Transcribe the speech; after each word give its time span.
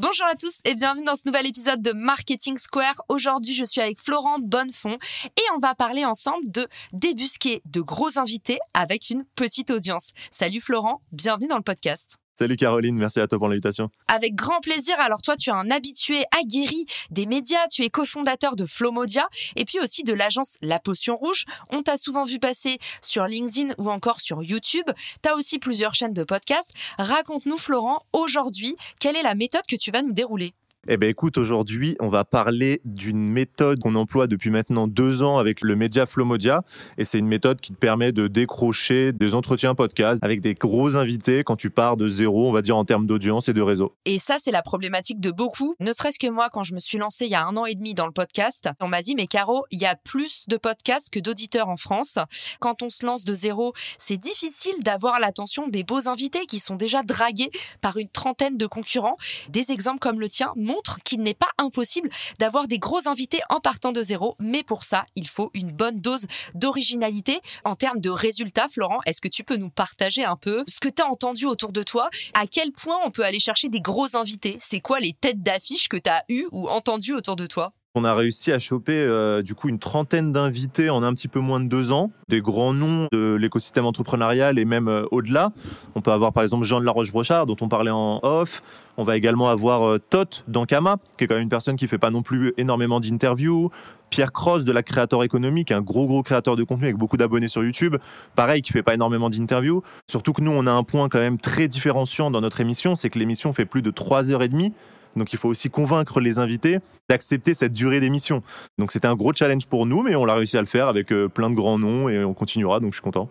Bonjour 0.00 0.26
à 0.26 0.36
tous 0.36 0.60
et 0.64 0.76
bienvenue 0.76 1.04
dans 1.04 1.16
ce 1.16 1.26
nouvel 1.26 1.44
épisode 1.44 1.82
de 1.82 1.90
Marketing 1.90 2.56
Square. 2.56 3.02
Aujourd'hui, 3.08 3.52
je 3.52 3.64
suis 3.64 3.80
avec 3.80 3.98
Florent 4.00 4.38
Bonnefond 4.38 4.96
et 5.24 5.42
on 5.56 5.58
va 5.58 5.74
parler 5.74 6.04
ensemble 6.04 6.48
de 6.52 6.68
débusquer 6.92 7.62
de 7.64 7.80
gros 7.80 8.16
invités 8.16 8.60
avec 8.74 9.10
une 9.10 9.24
petite 9.34 9.72
audience. 9.72 10.12
Salut 10.30 10.60
Florent, 10.60 11.02
bienvenue 11.10 11.48
dans 11.48 11.56
le 11.56 11.62
podcast. 11.64 12.16
Salut 12.38 12.54
Caroline, 12.54 12.96
merci 12.96 13.18
à 13.18 13.26
toi 13.26 13.36
pour 13.36 13.48
l'invitation. 13.48 13.90
Avec 14.06 14.36
grand 14.36 14.60
plaisir. 14.60 14.94
Alors 15.00 15.22
toi, 15.22 15.34
tu 15.34 15.50
es 15.50 15.52
un 15.52 15.72
habitué 15.72 16.22
aguerri 16.40 16.86
des 17.10 17.26
médias, 17.26 17.66
tu 17.68 17.82
es 17.82 17.90
cofondateur 17.90 18.54
de 18.54 18.64
Flomodia 18.64 19.28
et 19.56 19.64
puis 19.64 19.80
aussi 19.80 20.04
de 20.04 20.12
l'agence 20.12 20.56
La 20.62 20.78
Potion 20.78 21.16
Rouge. 21.16 21.46
On 21.70 21.82
t'a 21.82 21.96
souvent 21.96 22.24
vu 22.24 22.38
passer 22.38 22.78
sur 23.02 23.26
LinkedIn 23.26 23.74
ou 23.78 23.90
encore 23.90 24.20
sur 24.20 24.44
YouTube. 24.44 24.86
Tu 25.20 25.28
as 25.28 25.34
aussi 25.34 25.58
plusieurs 25.58 25.96
chaînes 25.96 26.14
de 26.14 26.22
podcasts. 26.22 26.70
Raconte-nous 26.98 27.58
Florent, 27.58 27.98
aujourd'hui, 28.12 28.76
quelle 29.00 29.16
est 29.16 29.22
la 29.22 29.34
méthode 29.34 29.66
que 29.68 29.74
tu 29.74 29.90
vas 29.90 30.02
nous 30.02 30.12
dérouler? 30.12 30.52
Eh 30.90 30.96
bien, 30.96 31.10
écoute, 31.10 31.36
aujourd'hui, 31.36 31.96
on 32.00 32.08
va 32.08 32.24
parler 32.24 32.80
d'une 32.84 33.30
méthode 33.30 33.78
qu'on 33.80 33.94
emploie 33.94 34.26
depuis 34.26 34.50
maintenant 34.50 34.88
deux 34.88 35.22
ans 35.22 35.36
avec 35.36 35.60
le 35.60 35.76
média 35.76 36.06
Flomodia. 36.06 36.62
Et 36.96 37.04
c'est 37.04 37.18
une 37.18 37.26
méthode 37.26 37.60
qui 37.60 37.72
te 37.72 37.78
permet 37.78 38.10
de 38.10 38.26
décrocher 38.26 39.12
des 39.12 39.34
entretiens 39.34 39.74
podcast 39.74 40.18
avec 40.22 40.40
des 40.40 40.54
gros 40.54 40.96
invités 40.96 41.44
quand 41.44 41.56
tu 41.56 41.68
pars 41.68 41.98
de 41.98 42.08
zéro, 42.08 42.48
on 42.48 42.52
va 42.52 42.62
dire, 42.62 42.76
en 42.76 42.86
termes 42.86 43.06
d'audience 43.06 43.50
et 43.50 43.52
de 43.52 43.60
réseau. 43.60 43.94
Et 44.06 44.18
ça, 44.18 44.38
c'est 44.40 44.50
la 44.50 44.62
problématique 44.62 45.20
de 45.20 45.30
beaucoup. 45.30 45.74
Ne 45.78 45.92
serait-ce 45.92 46.18
que 46.18 46.26
moi, 46.26 46.48
quand 46.50 46.64
je 46.64 46.72
me 46.72 46.78
suis 46.78 46.96
lancée 46.96 47.26
il 47.26 47.32
y 47.32 47.34
a 47.34 47.44
un 47.44 47.56
an 47.58 47.66
et 47.66 47.74
demi 47.74 47.92
dans 47.92 48.06
le 48.06 48.12
podcast, 48.12 48.70
on 48.80 48.88
m'a 48.88 49.02
dit, 49.02 49.14
mais 49.14 49.26
Caro, 49.26 49.66
il 49.70 49.80
y 49.80 49.86
a 49.86 49.94
plus 49.94 50.44
de 50.48 50.56
podcasts 50.56 51.10
que 51.10 51.20
d'auditeurs 51.20 51.68
en 51.68 51.76
France. 51.76 52.16
Quand 52.60 52.82
on 52.82 52.88
se 52.88 53.04
lance 53.04 53.24
de 53.24 53.34
zéro, 53.34 53.74
c'est 53.98 54.16
difficile 54.16 54.82
d'avoir 54.82 55.20
l'attention 55.20 55.68
des 55.68 55.84
beaux 55.84 56.08
invités 56.08 56.46
qui 56.46 56.58
sont 56.58 56.76
déjà 56.76 57.02
dragués 57.02 57.50
par 57.82 57.98
une 57.98 58.08
trentaine 58.08 58.56
de 58.56 58.66
concurrents. 58.66 59.16
Des 59.50 59.70
exemples 59.70 59.98
comme 59.98 60.18
le 60.18 60.30
tien 60.30 60.52
montre 60.78 60.98
qu'il 61.02 61.22
n'est 61.22 61.34
pas 61.34 61.50
impossible 61.58 62.08
d'avoir 62.38 62.68
des 62.68 62.78
gros 62.78 63.08
invités 63.08 63.40
en 63.50 63.58
partant 63.58 63.90
de 63.90 64.00
zéro, 64.00 64.36
mais 64.38 64.62
pour 64.62 64.84
ça, 64.84 65.06
il 65.16 65.26
faut 65.26 65.50
une 65.54 65.72
bonne 65.72 66.00
dose 66.00 66.26
d'originalité. 66.54 67.40
En 67.64 67.74
termes 67.74 68.00
de 68.00 68.10
résultats, 68.10 68.68
Florent, 68.68 69.00
est-ce 69.04 69.20
que 69.20 69.26
tu 69.26 69.42
peux 69.42 69.56
nous 69.56 69.70
partager 69.70 70.24
un 70.24 70.36
peu 70.36 70.62
ce 70.68 70.78
que 70.78 70.88
tu 70.88 71.02
as 71.02 71.08
entendu 71.08 71.46
autour 71.46 71.72
de 71.72 71.82
toi? 71.82 72.10
À 72.34 72.46
quel 72.46 72.70
point 72.70 72.98
on 73.04 73.10
peut 73.10 73.24
aller 73.24 73.40
chercher 73.40 73.68
des 73.68 73.80
gros 73.80 74.14
invités? 74.14 74.56
C'est 74.60 74.80
quoi 74.80 75.00
les 75.00 75.14
têtes 75.14 75.42
d'affiche 75.42 75.88
que 75.88 75.96
tu 75.96 76.10
as 76.10 76.22
eues 76.28 76.46
ou 76.52 76.68
entendues 76.68 77.14
autour 77.14 77.34
de 77.34 77.46
toi? 77.46 77.72
On 77.98 78.04
a 78.04 78.14
réussi 78.14 78.52
à 78.52 78.60
choper 78.60 78.96
euh, 78.96 79.42
du 79.42 79.54
coup 79.54 79.68
une 79.68 79.80
trentaine 79.80 80.30
d'invités 80.30 80.88
en 80.88 81.02
un 81.02 81.12
petit 81.14 81.26
peu 81.26 81.40
moins 81.40 81.58
de 81.58 81.66
deux 81.66 81.90
ans, 81.90 82.12
des 82.28 82.40
grands 82.40 82.72
noms 82.72 83.08
de 83.10 83.34
l'écosystème 83.34 83.86
entrepreneurial 83.86 84.58
et 84.58 84.64
même 84.64 84.86
euh, 84.88 85.04
au-delà. 85.10 85.52
On 85.96 86.00
peut 86.00 86.12
avoir 86.12 86.32
par 86.32 86.44
exemple 86.44 86.64
Jean 86.64 86.78
de 86.80 86.84
la 86.84 86.92
Roche-Brochard 86.92 87.46
dont 87.46 87.56
on 87.60 87.68
parlait 87.68 87.90
en 87.90 88.20
off. 88.22 88.62
On 88.96 89.02
va 89.02 89.16
également 89.16 89.48
avoir 89.48 89.82
euh, 89.82 89.98
Tot 89.98 90.44
d'Ankama, 90.46 90.98
qui 91.16 91.24
est 91.24 91.26
quand 91.26 91.34
même 91.34 91.42
une 91.42 91.48
personne 91.48 91.74
qui 91.74 91.88
fait 91.88 91.98
pas 91.98 92.10
non 92.10 92.22
plus 92.22 92.52
énormément 92.56 93.00
d'interviews. 93.00 93.70
Pierre 94.10 94.32
Cross 94.32 94.64
de 94.64 94.72
la 94.72 94.82
Créateur 94.82 95.24
Économique, 95.24 95.72
un 95.72 95.82
gros 95.82 96.06
gros 96.06 96.22
créateur 96.22 96.56
de 96.56 96.62
contenu 96.62 96.84
avec 96.84 96.96
beaucoup 96.96 97.16
d'abonnés 97.16 97.48
sur 97.48 97.62
YouTube. 97.64 97.96
Pareil, 98.36 98.62
qui 98.62 98.72
fait 98.72 98.82
pas 98.82 98.94
énormément 98.94 99.28
d'interviews. 99.28 99.82
Surtout 100.08 100.32
que 100.32 100.40
nous, 100.40 100.52
on 100.52 100.66
a 100.66 100.72
un 100.72 100.82
point 100.82 101.08
quand 101.08 101.18
même 101.18 101.38
très 101.38 101.68
différenciant 101.68 102.30
dans 102.30 102.40
notre 102.40 102.60
émission, 102.60 102.94
c'est 102.94 103.10
que 103.10 103.18
l'émission 103.18 103.52
fait 103.52 103.66
plus 103.66 103.82
de 103.82 103.90
trois 103.90 104.30
heures 104.30 104.42
et 104.42 104.48
demie. 104.48 104.72
Donc 105.18 105.32
il 105.32 105.38
faut 105.38 105.48
aussi 105.48 105.68
convaincre 105.70 106.20
les 106.20 106.38
invités 106.38 106.78
d'accepter 107.08 107.54
cette 107.54 107.72
durée 107.72 108.00
d'émission. 108.00 108.42
Donc 108.78 108.92
c'était 108.92 109.08
un 109.08 109.14
gros 109.14 109.32
challenge 109.34 109.66
pour 109.66 109.86
nous, 109.86 110.02
mais 110.02 110.14
on 110.14 110.24
l'a 110.24 110.34
réussi 110.34 110.56
à 110.56 110.60
le 110.60 110.66
faire 110.66 110.88
avec 110.88 111.12
euh, 111.12 111.28
plein 111.28 111.50
de 111.50 111.54
grands 111.54 111.78
noms 111.78 112.08
et 112.08 112.24
on 112.24 112.34
continuera, 112.34 112.80
donc 112.80 112.92
je 112.92 112.96
suis 112.96 113.04
content. 113.04 113.28